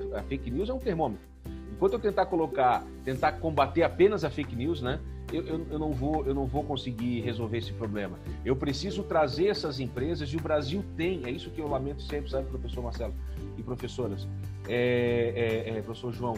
[0.00, 1.24] que a, fake news é um termômetro.
[1.72, 5.00] Enquanto eu tentar colocar, tentar combater apenas a fake news, né?
[5.32, 8.18] Eu, eu, eu, não vou, eu não vou conseguir resolver esse problema.
[8.44, 12.30] Eu preciso trazer essas empresas e o Brasil tem, é isso que eu lamento sempre,
[12.30, 13.14] sabe, professor Marcelo
[13.58, 14.28] e professoras,
[14.68, 16.36] é, é, é, professor João,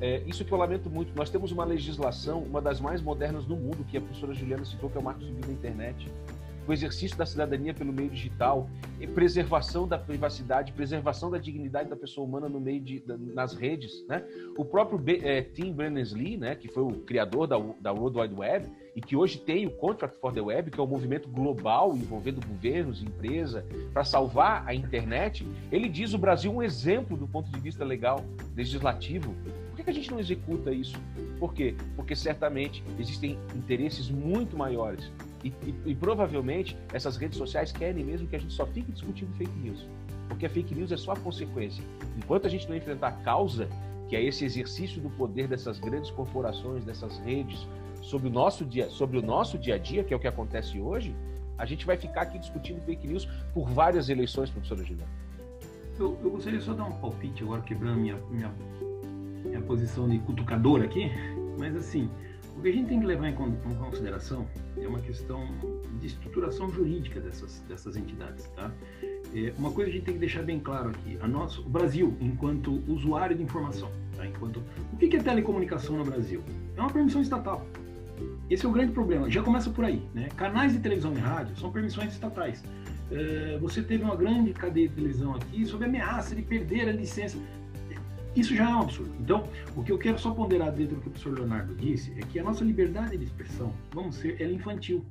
[0.00, 1.16] é, isso que eu lamento muito.
[1.16, 4.90] Nós temos uma legislação, uma das mais modernas do mundo, que a professora Juliana citou,
[4.90, 6.08] que é o Marco Civil da Internet.
[6.66, 8.68] O exercício da cidadania pelo meio digital,
[9.14, 13.02] preservação da privacidade, preservação da dignidade da pessoa humana no meio de,
[13.34, 14.24] nas redes, né?
[14.56, 18.66] O próprio é, Tim Berners-Lee, né, que foi o criador da, da World Wide Web
[18.94, 22.44] e que hoje tem o Contract for the Web, que é um movimento global envolvendo
[22.46, 27.60] governos, empresa, para salvar a internet, ele diz o Brasil um exemplo do ponto de
[27.60, 28.24] vista legal,
[28.56, 29.34] legislativo,
[29.86, 30.96] que a gente não executa isso?
[31.38, 31.74] Por quê?
[31.94, 35.10] Porque certamente existem interesses muito maiores.
[35.46, 39.32] E, e, e, provavelmente essas redes sociais querem mesmo que a gente só fique discutindo
[39.34, 39.86] fake news.
[40.28, 41.84] Porque a fake news é só a consequência.
[42.16, 43.68] Enquanto a gente não enfrentar a causa,
[44.08, 47.66] que é esse exercício do poder dessas grandes corporações, dessas redes,
[48.02, 50.80] sobre o nosso dia, sobre o nosso dia a dia, que é o que acontece
[50.80, 51.14] hoje,
[51.56, 55.10] a gente vai ficar aqui discutindo fake news por várias eleições, professora Juliana.
[55.98, 58.52] Eu, eu gostaria só de dar um palpite agora, quebrando minha, minha
[59.46, 61.10] minha posição de cutucador aqui,
[61.58, 62.10] mas assim,
[62.56, 64.46] o que a gente tem que levar em consideração
[64.80, 65.46] é uma questão
[66.00, 68.72] de estruturação jurídica dessas, dessas entidades, tá?
[69.34, 72.16] É, uma coisa a gente tem que deixar bem claro aqui, a nosso, o Brasil,
[72.20, 74.26] enquanto usuário de informação, tá?
[74.26, 76.42] enquanto, o que é telecomunicação no Brasil?
[76.76, 77.66] É uma permissão estatal.
[78.48, 80.28] Esse é o grande problema, já começa por aí, né?
[80.36, 82.62] Canais de televisão e rádio são permissões estatais.
[83.10, 87.38] É, você teve uma grande cadeia de televisão aqui sob ameaça de perder a licença.
[88.36, 89.12] Isso já é um absurdo.
[89.18, 92.20] Então, o que eu quero só ponderar dentro do que o professor Leonardo disse é
[92.20, 95.04] que a nossa liberdade de expressão, vamos ser, ela é infantil.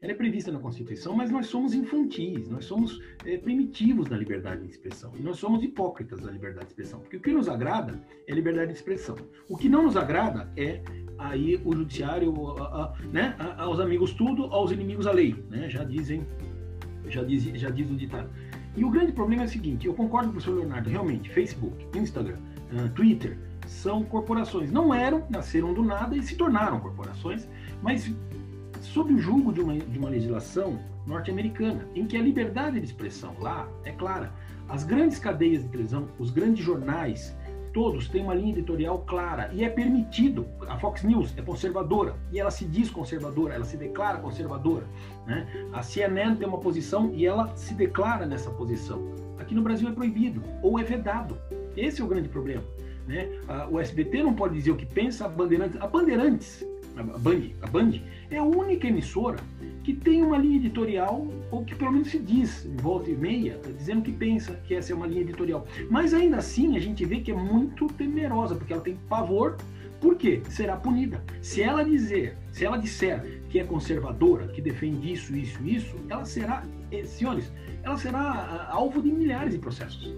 [0.00, 4.62] Ela é prevista na Constituição, mas nós somos infantis, nós somos é, primitivos na liberdade
[4.62, 5.12] de expressão.
[5.18, 7.00] E nós somos hipócritas na liberdade de expressão.
[7.00, 9.16] Porque o que nos agrada é liberdade de expressão.
[9.48, 10.82] O que não nos agrada é
[11.18, 15.34] aí o judiciário, a, a, né, aos amigos tudo, aos inimigos a lei.
[15.50, 15.68] Né?
[15.68, 16.26] Já dizem,
[17.08, 18.30] já diz, já diz o ditado.
[18.76, 21.86] E o grande problema é o seguinte: eu concordo com o professor Leonardo, realmente, Facebook,
[21.98, 22.36] Instagram,
[22.72, 24.70] uh, Twitter são corporações.
[24.70, 27.48] Não eram, nasceram do nada e se tornaram corporações,
[27.82, 28.10] mas
[28.80, 33.34] sob o julgo de uma, de uma legislação norte-americana, em que a liberdade de expressão
[33.40, 34.32] lá é clara.
[34.68, 37.36] As grandes cadeias de televisão, os grandes jornais,
[37.76, 40.46] todos têm uma linha editorial clara e é permitido.
[40.66, 44.86] A Fox News é conservadora e ela se diz conservadora, ela se declara conservadora.
[45.26, 45.46] Né?
[45.74, 49.12] A CNN tem uma posição e ela se declara nessa posição.
[49.38, 51.36] Aqui no Brasil é proibido ou é vedado.
[51.76, 52.64] Esse é o grande problema.
[53.06, 53.28] Né?
[53.70, 56.66] o SBT não pode dizer o que pensa, a Bandeirantes, a Bandeirantes,
[56.96, 57.92] a Band, a Band
[58.30, 59.38] é a única emissora
[59.84, 63.60] que tem uma linha editorial, ou que pelo menos se diz, em volta e meia,
[63.78, 65.66] dizendo que pensa que essa é uma linha editorial.
[65.90, 69.56] Mas ainda assim a gente vê que é muito temerosa, porque ela tem pavor,
[70.00, 70.42] por quê?
[70.48, 71.22] Será punida.
[71.40, 76.24] Se ela dizer, se ela disser que é conservadora, que defende isso, isso, isso, ela
[76.24, 77.50] será, eh, senhores,
[77.82, 80.14] ela será ah, alvo de milhares de processos.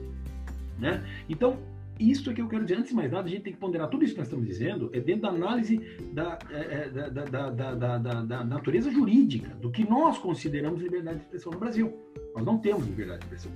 [0.78, 1.04] Né?
[1.28, 1.58] Então,
[1.98, 2.78] isso é que eu quero dizer.
[2.78, 4.90] Antes de mais nada, a gente tem que ponderar tudo isso que nós estamos dizendo
[4.92, 5.80] é dentro da análise
[6.12, 11.24] da, é, da, da, da, da, da natureza jurídica, do que nós consideramos liberdade de
[11.24, 11.98] expressão no Brasil.
[12.34, 13.52] Nós não temos liberdade de expressão.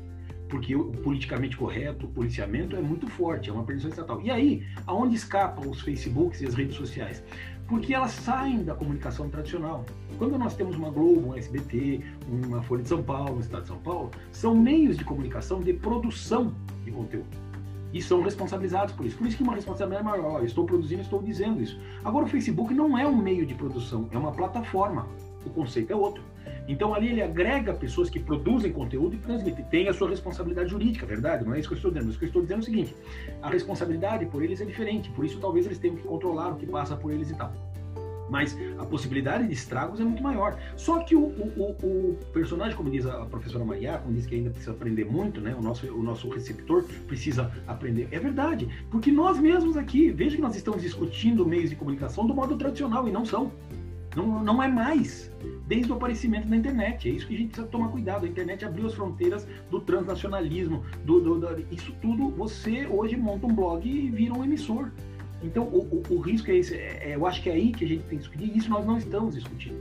[0.48, 4.20] Porque o politicamente correto, o policiamento é muito forte, é uma perdição estatal.
[4.20, 7.22] E aí, aonde escapam os Facebooks e as redes sociais?
[7.66, 9.86] Porque elas saem da comunicação tradicional.
[10.18, 13.68] Quando nós temos uma Globo, um SBT, uma Folha de São Paulo, um Estado de
[13.68, 17.51] São Paulo, são meios de comunicação de produção de conteúdo
[17.92, 19.16] e são responsabilizados por isso.
[19.16, 20.40] Por isso que uma responsabilidade maior.
[20.40, 21.78] Eu estou produzindo, estou dizendo isso.
[22.04, 25.06] Agora, o Facebook não é um meio de produção, é uma plataforma.
[25.44, 26.22] O conceito é outro.
[26.68, 29.64] Então, ali ele agrega pessoas que produzem conteúdo e transmitem.
[29.64, 31.44] Tem a sua responsabilidade jurídica, verdade?
[31.44, 32.06] Não é isso que eu estou dizendo.
[32.06, 32.96] Mas o que eu estou dizendo é o seguinte:
[33.42, 35.10] a responsabilidade por eles é diferente.
[35.10, 37.52] Por isso, talvez eles tenham que controlar o que passa por eles e tal
[38.32, 40.58] mas a possibilidade de estragos é muito maior.
[40.74, 44.48] Só que o, o, o, personagem, como diz a professora Maria, como diz que ainda
[44.48, 45.54] precisa aprender muito, né?
[45.54, 48.08] O nosso, o nosso receptor precisa aprender.
[48.10, 52.34] É verdade, porque nós mesmos aqui, veja que nós estamos discutindo meios de comunicação do
[52.34, 53.52] modo tradicional e não são.
[54.16, 55.30] Não, não é mais,
[55.66, 57.08] desde o aparecimento da internet.
[57.08, 58.24] É isso que a gente precisa tomar cuidado.
[58.24, 62.30] A internet abriu as fronteiras do transnacionalismo, do, do, do isso tudo.
[62.30, 64.90] Você hoje monta um blog e vira um emissor.
[65.42, 66.74] Então, o, o, o risco é esse.
[66.74, 68.70] É, é, eu acho que é aí que a gente tem que discutir, e isso
[68.70, 69.76] nós não estamos discutindo.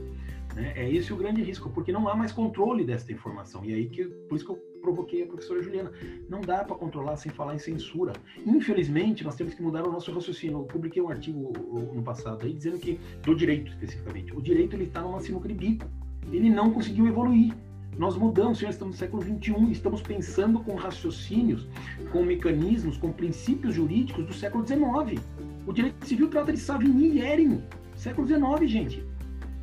[0.54, 0.72] Né?
[0.76, 3.64] É esse o grande risco, porque não há mais controle dessa informação.
[3.64, 5.92] E aí que, por isso que eu provoquei a professora Juliana.
[6.28, 8.12] Não dá para controlar sem falar em censura.
[8.44, 10.58] Infelizmente, nós temos que mudar o nosso raciocínio.
[10.58, 11.52] Eu publiquei um artigo
[11.94, 15.54] no passado aí dizendo que, do direito especificamente, o direito ele está numa sinuca de
[15.54, 15.86] bico.
[16.30, 17.54] Ele não conseguiu evoluir.
[17.96, 21.68] Nós mudamos, nós estamos no século XXI, estamos pensando com raciocínios,
[22.10, 25.22] com mecanismos, com princípios jurídicos do século XIX.
[25.66, 27.62] O direito civil trata de Savigny
[27.94, 29.06] século XIX, gente.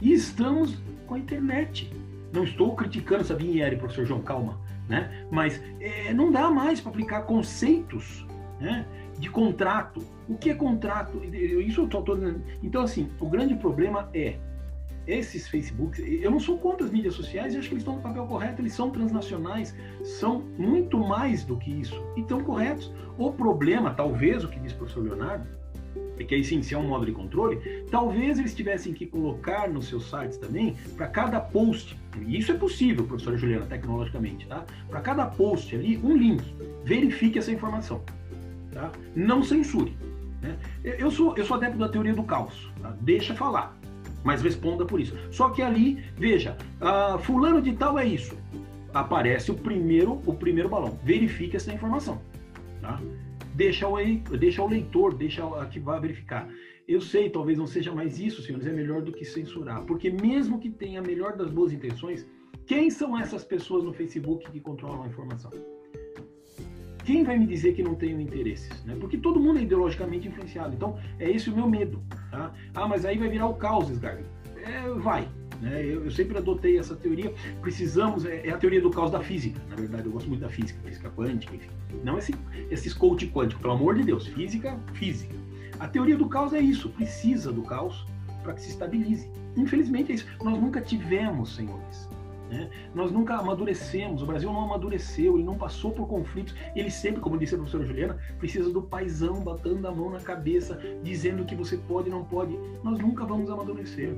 [0.01, 1.91] E estamos com a internet.
[2.31, 4.57] Não estou criticando Savigny professor João, calma.
[4.87, 5.27] Né?
[5.29, 8.25] Mas é, não dá mais para aplicar conceitos
[8.59, 8.85] né,
[9.17, 10.01] de contrato.
[10.27, 11.21] O que é contrato?
[11.23, 12.03] Isso eu estou
[12.63, 14.37] Então, assim, o grande problema é
[15.05, 18.01] esses Facebooks, eu não sou contra as mídias sociais, eu acho que eles estão no
[18.01, 22.93] papel correto, eles são transnacionais, são muito mais do que isso, e estão corretos.
[23.17, 25.47] O problema, talvez, o que diz o professor Leonardo,
[26.25, 27.57] que é um modo de controle,
[27.89, 31.97] talvez eles tivessem que colocar nos seus sites também, para cada post,
[32.27, 34.65] e isso é possível, professora Juliana, tecnologicamente, tá?
[34.89, 36.43] Para cada post ali, um link.
[36.83, 38.01] Verifique essa informação.
[38.71, 38.91] Tá?
[39.15, 39.95] Não censure.
[40.41, 40.57] Né?
[40.83, 42.71] Eu, sou, eu sou adepto da teoria do caos.
[42.81, 42.95] Tá?
[43.01, 43.77] Deixa falar
[44.23, 45.15] mas responda por isso.
[45.31, 48.35] Só que ali, veja, uh, fulano de tal é isso.
[48.93, 50.97] Aparece o primeiro, o primeiro balão.
[51.03, 52.19] Verifique essa informação.
[52.81, 52.99] Tá?
[53.59, 53.97] Deixa, o,
[54.37, 56.47] deixa leitor, deixa a que vá verificar.
[56.87, 59.83] Eu sei, talvez não seja mais isso, senhores, é melhor do que censurar.
[59.83, 62.25] Porque mesmo que tenha a melhor das boas intenções,
[62.65, 65.51] quem são essas pessoas no Facebook que controlam a informação?
[67.03, 68.85] Quem vai me dizer que não tenho interesses?
[68.85, 68.95] Né?
[68.97, 70.73] Porque todo mundo é ideologicamente influenciado.
[70.73, 72.01] Então, é esse o meu medo.
[72.31, 72.53] Tá?
[72.73, 74.23] Ah, mas aí vai virar o caos, Sgarbi.
[74.55, 75.27] É, vai.
[75.61, 75.83] Né?
[75.83, 77.33] Eu, eu, sempre adotei essa teoria.
[77.61, 79.61] Precisamos, é, é, a teoria do caos da física.
[79.69, 81.69] Na verdade, eu gosto muito da física, física quântica, enfim.
[82.03, 82.33] Não esse,
[82.69, 84.27] esses coach quântico, pelo amor de Deus.
[84.27, 85.35] Física, física.
[85.79, 86.89] A teoria do caos é isso.
[86.89, 88.05] Precisa do caos
[88.43, 89.29] para que se estabilize.
[89.57, 90.27] Infelizmente é isso.
[90.43, 92.09] Nós nunca tivemos, senhores
[92.49, 92.69] né?
[92.93, 97.37] Nós nunca amadurecemos, o Brasil não amadureceu, ele não passou por conflitos, ele sempre, como
[97.37, 101.77] disse a professora Juliana, precisa do paizão batendo a mão na cabeça, dizendo que você
[101.77, 102.57] pode e não pode.
[102.83, 104.13] Nós nunca vamos amadurecer.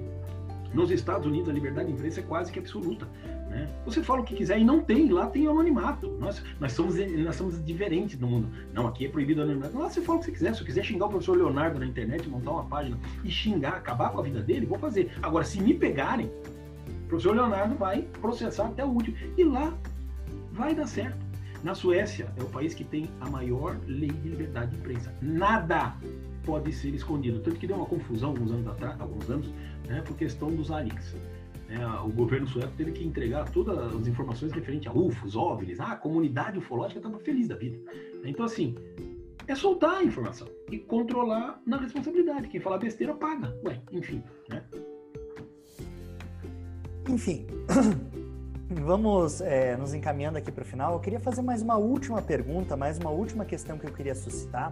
[0.74, 3.08] Nos Estados Unidos, a liberdade de imprensa é quase que absoluta.
[3.50, 3.68] Né?
[3.86, 6.08] Você fala o que quiser e não tem, lá tem anonimato.
[6.20, 8.50] Nós, nós, somos, nós somos diferentes no mundo.
[8.74, 9.78] Não, aqui é proibido anonimato.
[9.78, 10.56] Lá você fala o que você quiser.
[10.56, 14.12] Se eu quiser xingar o professor Leonardo na internet, montar uma página e xingar, acabar
[14.12, 15.12] com a vida dele, vou fazer.
[15.22, 16.32] Agora, se me pegarem,
[17.08, 19.18] professor Leonardo vai processar até o último.
[19.38, 19.74] E lá
[20.54, 21.32] vai dar certo.
[21.64, 25.14] Na Suécia é o país que tem a maior lei de liberdade de imprensa.
[25.22, 25.96] Nada
[26.44, 27.40] pode ser escondido.
[27.40, 29.54] Tanto que deu uma confusão alguns anos atrás, alguns anos,
[29.92, 31.16] né, por questão dos aliens.
[31.70, 35.80] É, o governo sueco teve que entregar todas as informações referentes a UFOs, OVNIs.
[35.80, 37.80] Ah, a comunidade ufológica estava feliz da vida.
[38.26, 38.76] Então, assim,
[39.48, 42.50] é soltar a informação e controlar na responsabilidade.
[42.50, 43.56] Quem falar besteira paga.
[43.66, 44.64] Ué, enfim, né?
[47.10, 47.48] Enfim,
[48.76, 50.94] vamos é, nos encaminhando aqui para o final.
[50.94, 54.72] Eu queria fazer mais uma última pergunta, mais uma última questão que eu queria suscitar,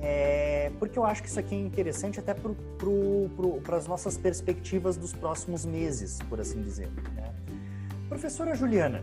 [0.00, 5.12] é, porque eu acho que isso aqui é interessante até para as nossas perspectivas dos
[5.12, 6.88] próximos meses, por assim dizer.
[7.14, 7.32] Né?
[8.08, 9.02] Professora Juliana,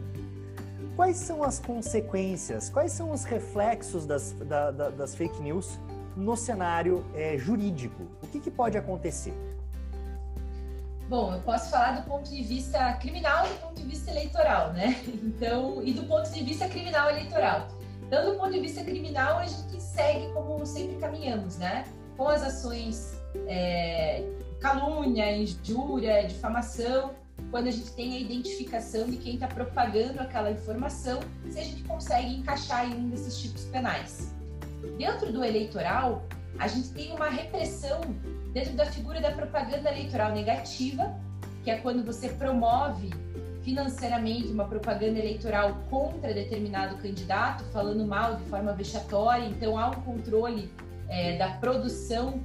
[0.96, 5.80] quais são as consequências, quais são os reflexos das, da, da, das fake news
[6.16, 8.04] no cenário é, jurídico?
[8.24, 9.34] O que, que pode acontecer?
[11.08, 14.74] Bom, eu posso falar do ponto de vista criminal e do ponto de vista eleitoral,
[14.74, 15.00] né?
[15.24, 17.68] Então, e do ponto de vista criminal eleitoral.
[18.08, 21.86] Então, do ponto de vista criminal, a gente segue como sempre caminhamos, né?
[22.18, 24.24] Com as ações é,
[24.60, 27.14] calúnia, injúria, difamação,
[27.52, 31.84] quando a gente tem a identificação de quem está propagando aquela informação, se a gente
[31.84, 34.34] consegue encaixar em um desses tipos penais.
[34.98, 36.24] Dentro do eleitoral,
[36.58, 38.02] a gente tem uma repressão
[38.56, 41.14] dentro da figura da propaganda eleitoral negativa,
[41.62, 43.10] que é quando você promove
[43.64, 49.44] financeiramente uma propaganda eleitoral contra determinado candidato, falando mal de forma vexatória.
[49.46, 50.72] Então, há um controle
[51.10, 52.42] é, da produção.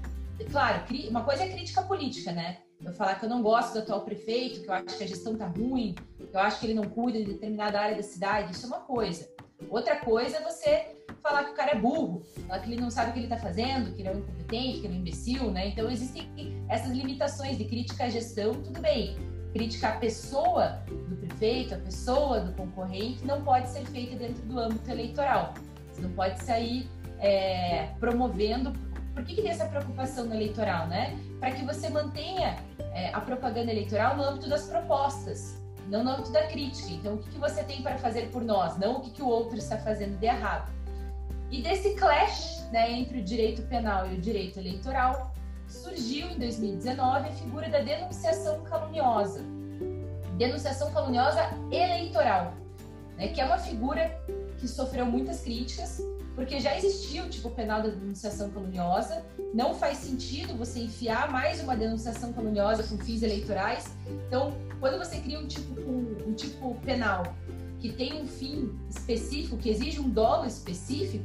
[0.50, 2.56] Claro, uma coisa é crítica política, né?
[2.84, 5.36] Eu falar que eu não gosto do atual prefeito, que eu acho que a gestão
[5.36, 8.64] tá ruim, que eu acho que ele não cuida de determinada área da cidade, isso
[8.64, 9.30] é uma coisa.
[9.68, 13.10] Outra coisa é você falar que o cara é burro, falar que ele não sabe
[13.10, 15.50] o que ele está fazendo, que ele é um incompetente, que ele é um imbecil,
[15.50, 15.68] né?
[15.68, 19.16] Então existem essas limitações de crítica à gestão, tudo bem.
[19.52, 24.58] Crítica à pessoa do prefeito, a pessoa do concorrente, não pode ser feita dentro do
[24.58, 25.54] âmbito eleitoral.
[25.92, 28.72] Você não pode sair é, promovendo.
[29.14, 31.18] Por que, que tem essa preocupação no eleitoral, né?
[31.40, 32.56] Para que você mantenha
[32.94, 36.90] é, a propaganda eleitoral no âmbito das propostas, não no âmbito da crítica.
[36.90, 39.26] Então, o que, que você tem para fazer por nós, não o que, que o
[39.26, 40.70] outro está fazendo de errado.
[41.50, 45.34] E desse clash né, entre o direito penal e o direito eleitoral,
[45.66, 49.44] surgiu em 2019 a figura da denunciação caluniosa.
[50.36, 52.54] Denunciação caluniosa eleitoral,
[53.16, 54.16] né, que é uma figura
[54.58, 56.00] que sofreu muitas críticas,
[56.34, 61.60] porque já existia o tipo penal da denunciação caluniosa, não faz sentido você enfiar mais
[61.60, 63.84] uma denunciação caluniosa com fins eleitorais.
[64.26, 67.24] Então, quando você cria um tipo, um, um tipo penal
[67.80, 71.24] que tem um fim específico, que exige um dolo específico,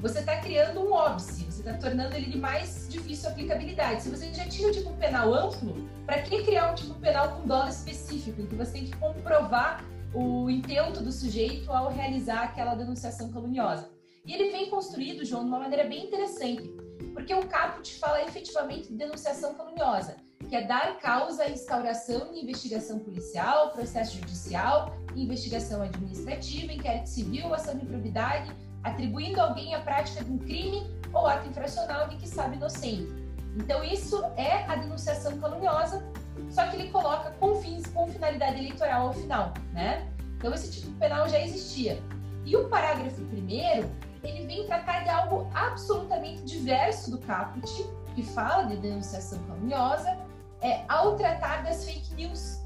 [0.00, 4.02] você está criando um óbice, você está tornando ele de mais difícil aplicabilidade.
[4.02, 7.46] Se você já tinha um tipo penal amplo, para que criar um tipo penal com
[7.46, 12.74] dolo específico, em que você tem que comprovar o intento do sujeito ao realizar aquela
[12.74, 13.88] denunciação caluniosa?
[14.24, 16.68] E ele vem construído, João, de uma maneira bem interessante,
[17.14, 20.16] porque o caput fala efetivamente de denunciação caluniosa
[20.48, 27.52] que é dar causa à instauração de investigação policial, processo judicial, investigação administrativa, inquérito civil,
[27.52, 32.28] ação de improbidade, atribuindo alguém a prática de um crime ou ato infracional de que
[32.28, 33.08] sabe inocente.
[33.56, 36.04] Então, isso é a denunciação caluniosa,
[36.50, 40.06] só que ele coloca com fins, com finalidade eleitoral ao final, né?
[40.36, 42.00] Então, esse tipo penal já existia.
[42.44, 43.90] E o parágrafo primeiro,
[44.22, 47.66] ele vem tratar de algo absolutamente diverso do caput,
[48.14, 50.16] que fala de denunciação caluniosa,
[50.62, 52.60] é, ao tratar das fake news,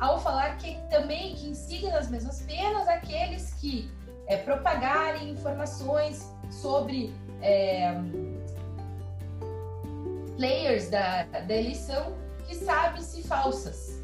[0.00, 3.90] ao falar que também que incidem nas mesmas penas aqueles que
[4.26, 7.94] é, propagarem informações sobre é,
[10.36, 12.16] players da, da eleição
[12.46, 14.02] que sabem-se falsas.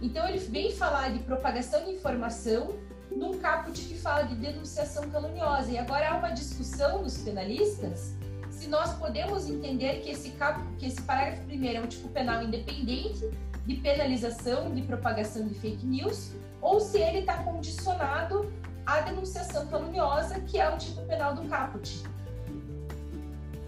[0.00, 2.74] Então ele vem falar de propagação de informação
[3.10, 5.70] num caput que fala de denunciação caluniosa.
[5.70, 8.14] E agora há uma discussão dos penalistas
[8.54, 12.42] se nós podemos entender que esse, cap, que esse parágrafo primeiro é um tipo penal
[12.42, 13.28] independente
[13.66, 18.52] de penalização de propagação de fake news, ou se ele está condicionado
[18.86, 22.02] à denunciação caluniosa, que é o tipo penal do caput.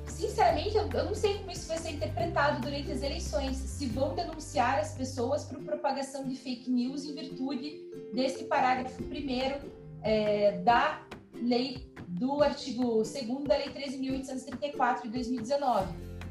[0.07, 4.79] Sinceramente, eu, não sei como isso vai ser interpretado durante as eleições, se vão denunciar
[4.79, 7.83] as pessoas por propagação de fake news em virtude
[8.15, 9.57] desse parágrafo primeiro
[10.03, 11.03] é, da
[11.35, 13.13] lei do artigo 2
[13.47, 15.87] da Lei 13.834 de 2019,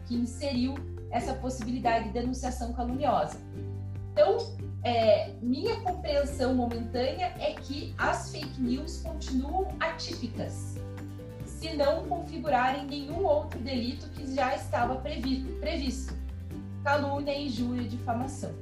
[0.07, 0.75] que inseriu
[1.11, 3.39] essa possibilidade de denunciação caluniosa.
[4.11, 4.37] Então,
[4.83, 10.75] é, minha compreensão momentânea é que as fake news continuam atípicas,
[11.45, 16.15] se não configurarem nenhum outro delito que já estava previsto,
[16.83, 18.53] calúnia, injúria e difamação.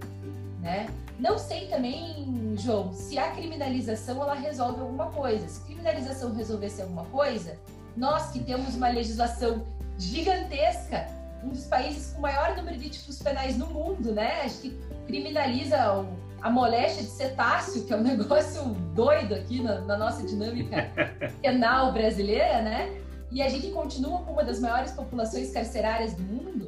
[0.59, 0.87] Né?
[1.19, 5.47] Não sei também, João, se a criminalização ela resolve alguma coisa.
[5.47, 7.57] Se a criminalização resolvesse alguma coisa,
[7.95, 9.63] nós que temos uma legislação
[9.97, 11.07] gigantesca,
[11.43, 14.41] um dos países com o maior número de tipos penais no mundo, né?
[14.41, 16.07] A gente criminaliza o,
[16.41, 18.63] a moléstia de cetáceo, que é um negócio
[18.95, 20.89] doido aqui na, na nossa dinâmica
[21.41, 22.97] penal brasileira, né?
[23.31, 26.62] E a gente continua com uma das maiores populações carcerárias do mundo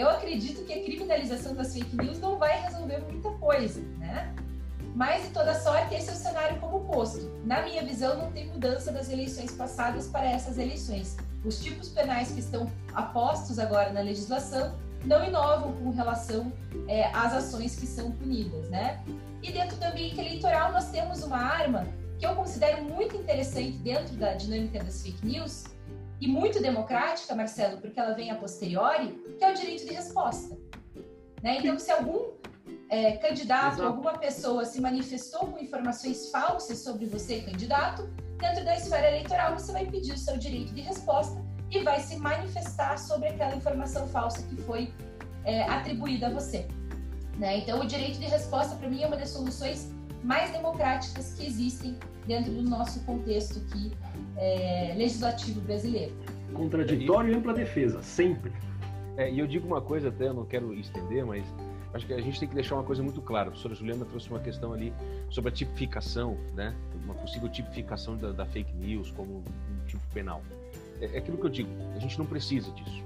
[0.00, 4.34] eu acredito que a criminalização das fake news não vai resolver muita coisa, né?
[4.94, 7.30] mas de toda sorte esse é o cenário como posto.
[7.44, 11.16] Na minha visão, não tem mudança das eleições passadas para essas eleições.
[11.44, 14.74] Os tipos penais que estão apostos agora na legislação
[15.04, 16.52] não inovam com relação
[16.86, 19.02] é, às ações que são punidas, né?
[19.42, 21.86] E dentro do ambiente eleitoral nós temos uma arma
[22.18, 25.64] que eu considero muito interessante dentro da dinâmica das fake news
[26.20, 29.08] e muito democrática, Marcelo, porque ela vem a posteriori,
[29.38, 30.56] que é o direito de resposta.
[31.42, 31.58] Né?
[31.58, 32.32] Então, se algum
[32.90, 33.88] é, candidato, Exato.
[33.88, 38.06] alguma pessoa se manifestou com informações falsas sobre você, candidato,
[38.36, 42.16] dentro da esfera eleitoral você vai pedir o seu direito de resposta e vai se
[42.16, 44.92] manifestar sobre aquela informação falsa que foi
[45.44, 46.66] é, atribuída a você.
[47.38, 47.58] Né?
[47.58, 49.90] Então, o direito de resposta, para mim, é uma das soluções
[50.22, 53.90] mais democráticas que existem dentro do nosso contexto aqui
[54.40, 56.12] é, legislativo brasileiro.
[56.54, 58.50] Contraditório e ampla defesa, sempre.
[59.16, 61.44] É, e eu digo uma coisa até, eu não quero estender, mas
[61.92, 63.48] acho que a gente tem que deixar uma coisa muito clara.
[63.48, 64.92] A professora Juliana trouxe uma questão ali
[65.28, 66.74] sobre a tipificação, né?
[67.04, 70.42] Uma possível tipificação da, da fake news como um tipo penal.
[71.00, 73.04] É, é aquilo que eu digo, a gente não precisa disso,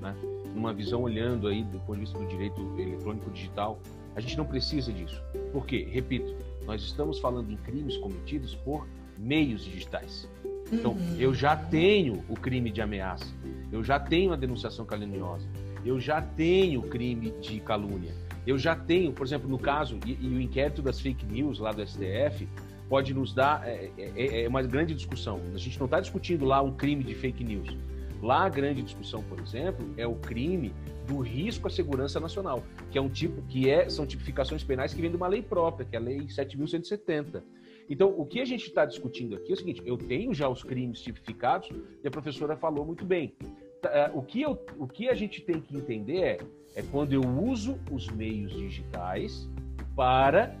[0.00, 0.14] né?
[0.54, 3.78] Numa visão olhando aí do ponto de vista do direito eletrônico digital,
[4.14, 5.22] a gente não precisa disso.
[5.52, 5.88] Por quê?
[5.90, 8.86] Repito, nós estamos falando em crimes cometidos por
[9.18, 10.28] meios digitais.
[10.72, 11.16] Então, uhum.
[11.18, 13.26] eu já tenho o crime de ameaça,
[13.72, 15.48] eu já tenho a denunciação caluniosa,
[15.84, 18.14] eu já tenho o crime de calúnia,
[18.46, 21.72] eu já tenho, por exemplo, no caso, e, e o inquérito das fake news lá
[21.72, 22.48] do STF
[22.88, 25.40] pode nos dar é, é, é, é uma grande discussão.
[25.54, 27.76] A gente não está discutindo lá um crime de fake news.
[28.20, 30.74] Lá a grande discussão, por exemplo, é o crime
[31.06, 35.00] do risco à segurança nacional, que é um tipo que é, são tipificações penais que
[35.00, 37.42] vêm de uma lei própria, que é a lei 7170.
[37.90, 40.62] Então, o que a gente está discutindo aqui é o seguinte: eu tenho já os
[40.62, 41.68] crimes tipificados
[42.02, 43.34] e a professora falou muito bem.
[43.82, 46.38] Tá, é, o que, eu, o que a gente tem que entender é,
[46.76, 49.48] é quando eu uso os meios digitais
[49.96, 50.56] para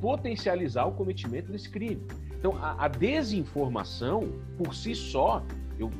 [0.00, 2.02] potencializar o cometimento desse crime.
[2.38, 5.44] Então, a, a desinformação, por si só,
[5.78, 5.90] eu,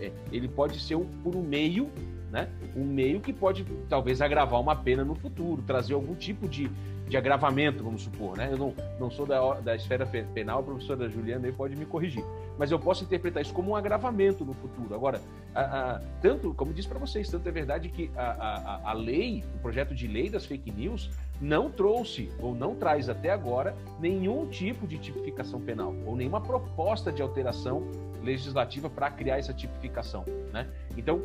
[0.00, 1.90] é, ele pode ser por um meio
[2.34, 2.48] né?
[2.74, 6.68] Um meio que pode talvez agravar uma pena no futuro, trazer algum tipo de,
[7.08, 8.48] de agravamento, vamos supor, né?
[8.50, 12.24] Eu não, não sou da, da esfera penal, a professora Juliana aí pode me corrigir,
[12.58, 14.94] mas eu posso interpretar isso como um agravamento no futuro.
[14.94, 15.20] Agora,
[15.54, 19.44] a, a, tanto, como disse para vocês, tanto é verdade que a, a, a lei,
[19.54, 24.46] o projeto de lei das fake news, não trouxe ou não traz até agora nenhum
[24.46, 27.82] tipo de tipificação penal ou nenhuma proposta de alteração
[28.22, 30.66] legislativa para criar essa tipificação, né?
[30.96, 31.22] Então,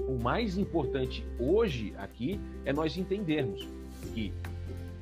[0.00, 3.66] o mais importante hoje aqui é nós entendermos
[4.12, 4.32] que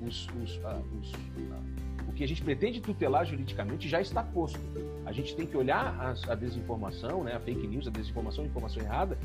[0.06, 4.60] os, os, uh, os, uh, o que a gente pretende tutelar juridicamente já está posto.
[5.04, 8.46] A gente tem que olhar a, a desinformação, né, a fake news, a desinformação, a
[8.46, 9.18] informação errada,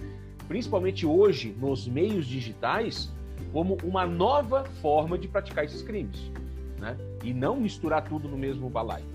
[0.47, 3.11] principalmente hoje nos meios digitais,
[3.51, 6.31] como uma nova forma de praticar esses crimes.
[6.79, 6.97] Né?
[7.23, 9.05] E não misturar tudo no mesmo balaio.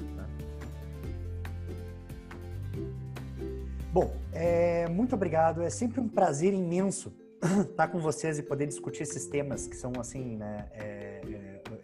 [3.95, 5.62] Bom, é, muito obrigado.
[5.62, 7.12] É sempre um prazer imenso
[7.71, 10.67] estar com vocês e poder discutir esses temas que são assim, né?
[10.73, 11.04] É,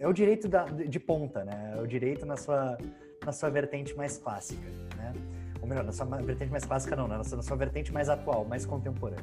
[0.00, 1.74] é, o direito da, de ponta, né?
[1.76, 2.78] É o direito na sua,
[3.24, 5.12] na sua vertente mais clássica, né?
[5.60, 7.18] Ou melhor, na sua vertente mais clássica não, né?
[7.18, 9.22] na sua, na sua vertente mais atual, mais contemporânea.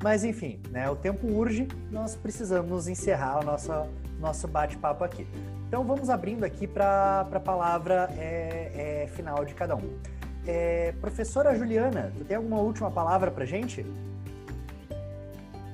[0.00, 0.88] Mas enfim, né?
[0.88, 3.72] O tempo urge, nós precisamos encerrar o nosso,
[4.20, 5.26] nosso bate-papo aqui.
[5.66, 9.98] Então vamos abrindo aqui para a palavra é, é, final de cada um.
[10.46, 13.84] É, professora Juliana, tu tem alguma última palavra para gente?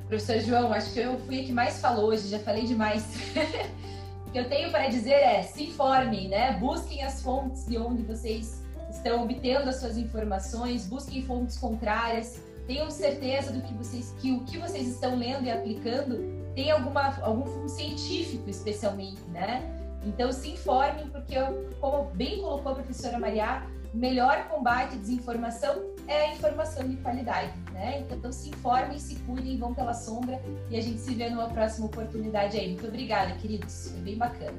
[0.09, 3.05] Professor João, acho que eu fui a que mais falou hoje, já falei demais.
[4.35, 6.59] que eu tenho para dizer é: se informem, né?
[6.59, 12.91] Busquem as fontes de onde vocês estão obtendo as suas informações, busquem fontes contrárias, tenham
[12.91, 17.47] certeza do que vocês, que o que vocês estão lendo e aplicando tem alguma, algum
[17.47, 19.62] fundo científico, especialmente, né?
[20.05, 21.37] Então se informem, porque,
[21.80, 23.62] como bem colocou a professora Maria,
[23.93, 28.05] o melhor combate à desinformação é a informação de qualidade, né?
[28.11, 30.41] Então, se informem, se cuidem, vão pela sombra
[30.71, 32.69] e a gente se vê numa próxima oportunidade aí.
[32.69, 33.91] Muito obrigada, queridos.
[33.91, 34.59] Foi bem bacana.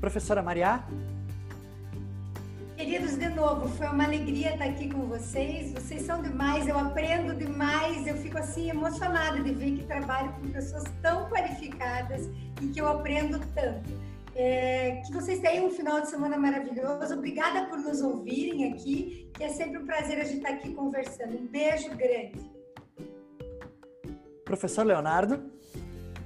[0.00, 0.84] Professora Maria?
[2.76, 5.72] Queridos, de novo, foi uma alegria estar aqui com vocês.
[5.72, 10.48] Vocês são demais, eu aprendo demais, eu fico assim emocionada de ver que trabalho com
[10.50, 12.28] pessoas tão qualificadas
[12.60, 13.90] e que eu aprendo tanto.
[14.38, 17.14] É, que vocês tenham um final de semana maravilhoso.
[17.14, 21.38] Obrigada por nos ouvirem aqui, que é sempre um prazer a gente estar aqui conversando.
[21.38, 22.38] Um beijo grande.
[24.44, 25.50] Professor Leonardo.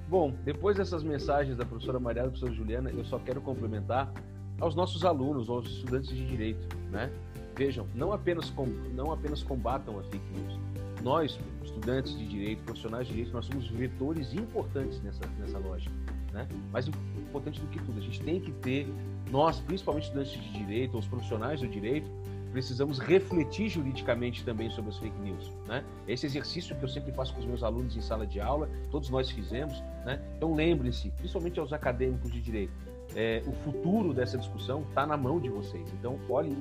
[0.08, 4.12] Bom, depois dessas mensagens da professora Maria e da professora Juliana, eu só quero complementar
[4.60, 7.12] aos nossos alunos, aos estudantes de direito, né?
[7.56, 10.58] Vejam, não apenas, com, não apenas combatam a fake news.
[11.00, 15.92] Nós, estudantes de direito, profissionais de direito, nós somos vetores importantes nessa, nessa lógica
[16.32, 16.46] Né?
[16.72, 16.88] Mas
[17.30, 18.92] importante do que tudo, a gente tem que ter,
[19.30, 22.10] nós, principalmente estudantes de direito, os profissionais do direito,
[22.52, 25.52] precisamos refletir juridicamente também sobre as fake news.
[25.66, 25.84] Né?
[26.06, 29.08] Esse exercício que eu sempre faço com os meus alunos em sala de aula, todos
[29.08, 29.80] nós fizemos.
[30.04, 30.20] Né?
[30.36, 32.72] Então lembrem-se, principalmente aos acadêmicos de direito,
[33.14, 35.88] é, o futuro dessa discussão está na mão de vocês.
[35.98, 36.56] Então olhem,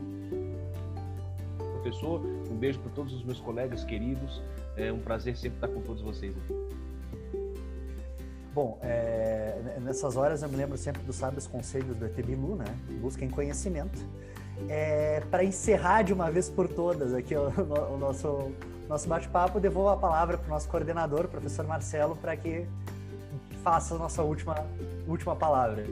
[1.74, 4.42] professor, um beijo para todos os meus colegas queridos.
[4.76, 6.69] É um prazer sempre estar com todos vocês aqui.
[8.60, 12.66] Bom, é, nessas horas eu me lembro sempre dos sábios conselhos do Etebilu, né?
[13.00, 13.98] Busquem conhecimento.
[14.68, 17.48] É, Para encerrar de uma vez por todas aqui o,
[17.94, 18.52] o nosso,
[18.90, 22.66] nosso bate-papo, devolvo a palavra para o nosso coordenador, o professor Marcelo, para que
[23.64, 24.58] faça a nossa última,
[25.08, 25.86] última palavra.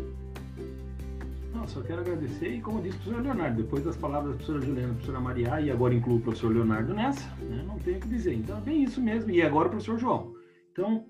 [1.54, 4.60] Não, só quero agradecer e, como disse o professor Leonardo, depois das palavras da professora
[4.60, 8.02] Juliana, da professora Maria, e agora incluo o professor Leonardo nessa, né, não tenho o
[8.02, 8.34] que dizer.
[8.34, 9.32] Então, é bem isso mesmo.
[9.32, 10.36] E agora o professor João.
[10.74, 11.06] Então,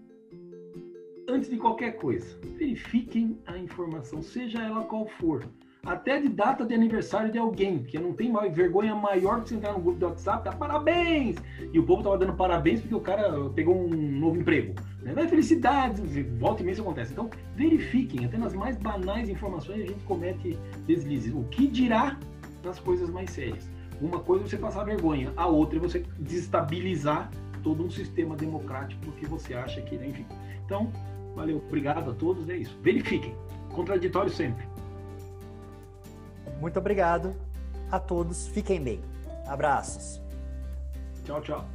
[1.27, 5.47] antes de qualquer coisa, verifiquem a informação, seja ela qual for.
[5.85, 9.73] Até de data de aniversário de alguém, que não tem vergonha maior que você entrar
[9.73, 11.37] no grupo do WhatsApp, tá parabéns!
[11.71, 14.73] E o povo tava dando parabéns porque o cara pegou um novo emprego.
[15.01, 15.13] Né?
[15.13, 16.01] Vai felicidades,
[16.39, 17.13] volta e meia isso acontece.
[17.13, 21.33] Então, verifiquem, até nas mais banais informações a gente comete deslizes.
[21.33, 22.19] O que dirá
[22.63, 23.69] nas coisas mais sérias?
[24.01, 27.31] Uma coisa é você passar vergonha, a outra é você desestabilizar
[27.63, 30.25] todo um sistema democrático porque você acha que, enfim.
[30.65, 30.91] Então,
[31.37, 32.49] Valeu, obrigado a todos.
[32.49, 32.75] É isso.
[32.81, 33.35] Verifiquem.
[33.69, 34.67] Contraditório sempre.
[36.59, 37.35] Muito obrigado
[37.91, 38.47] a todos.
[38.47, 38.99] Fiquem bem.
[39.45, 40.19] Abraços.
[41.23, 41.65] Tchau, tchau.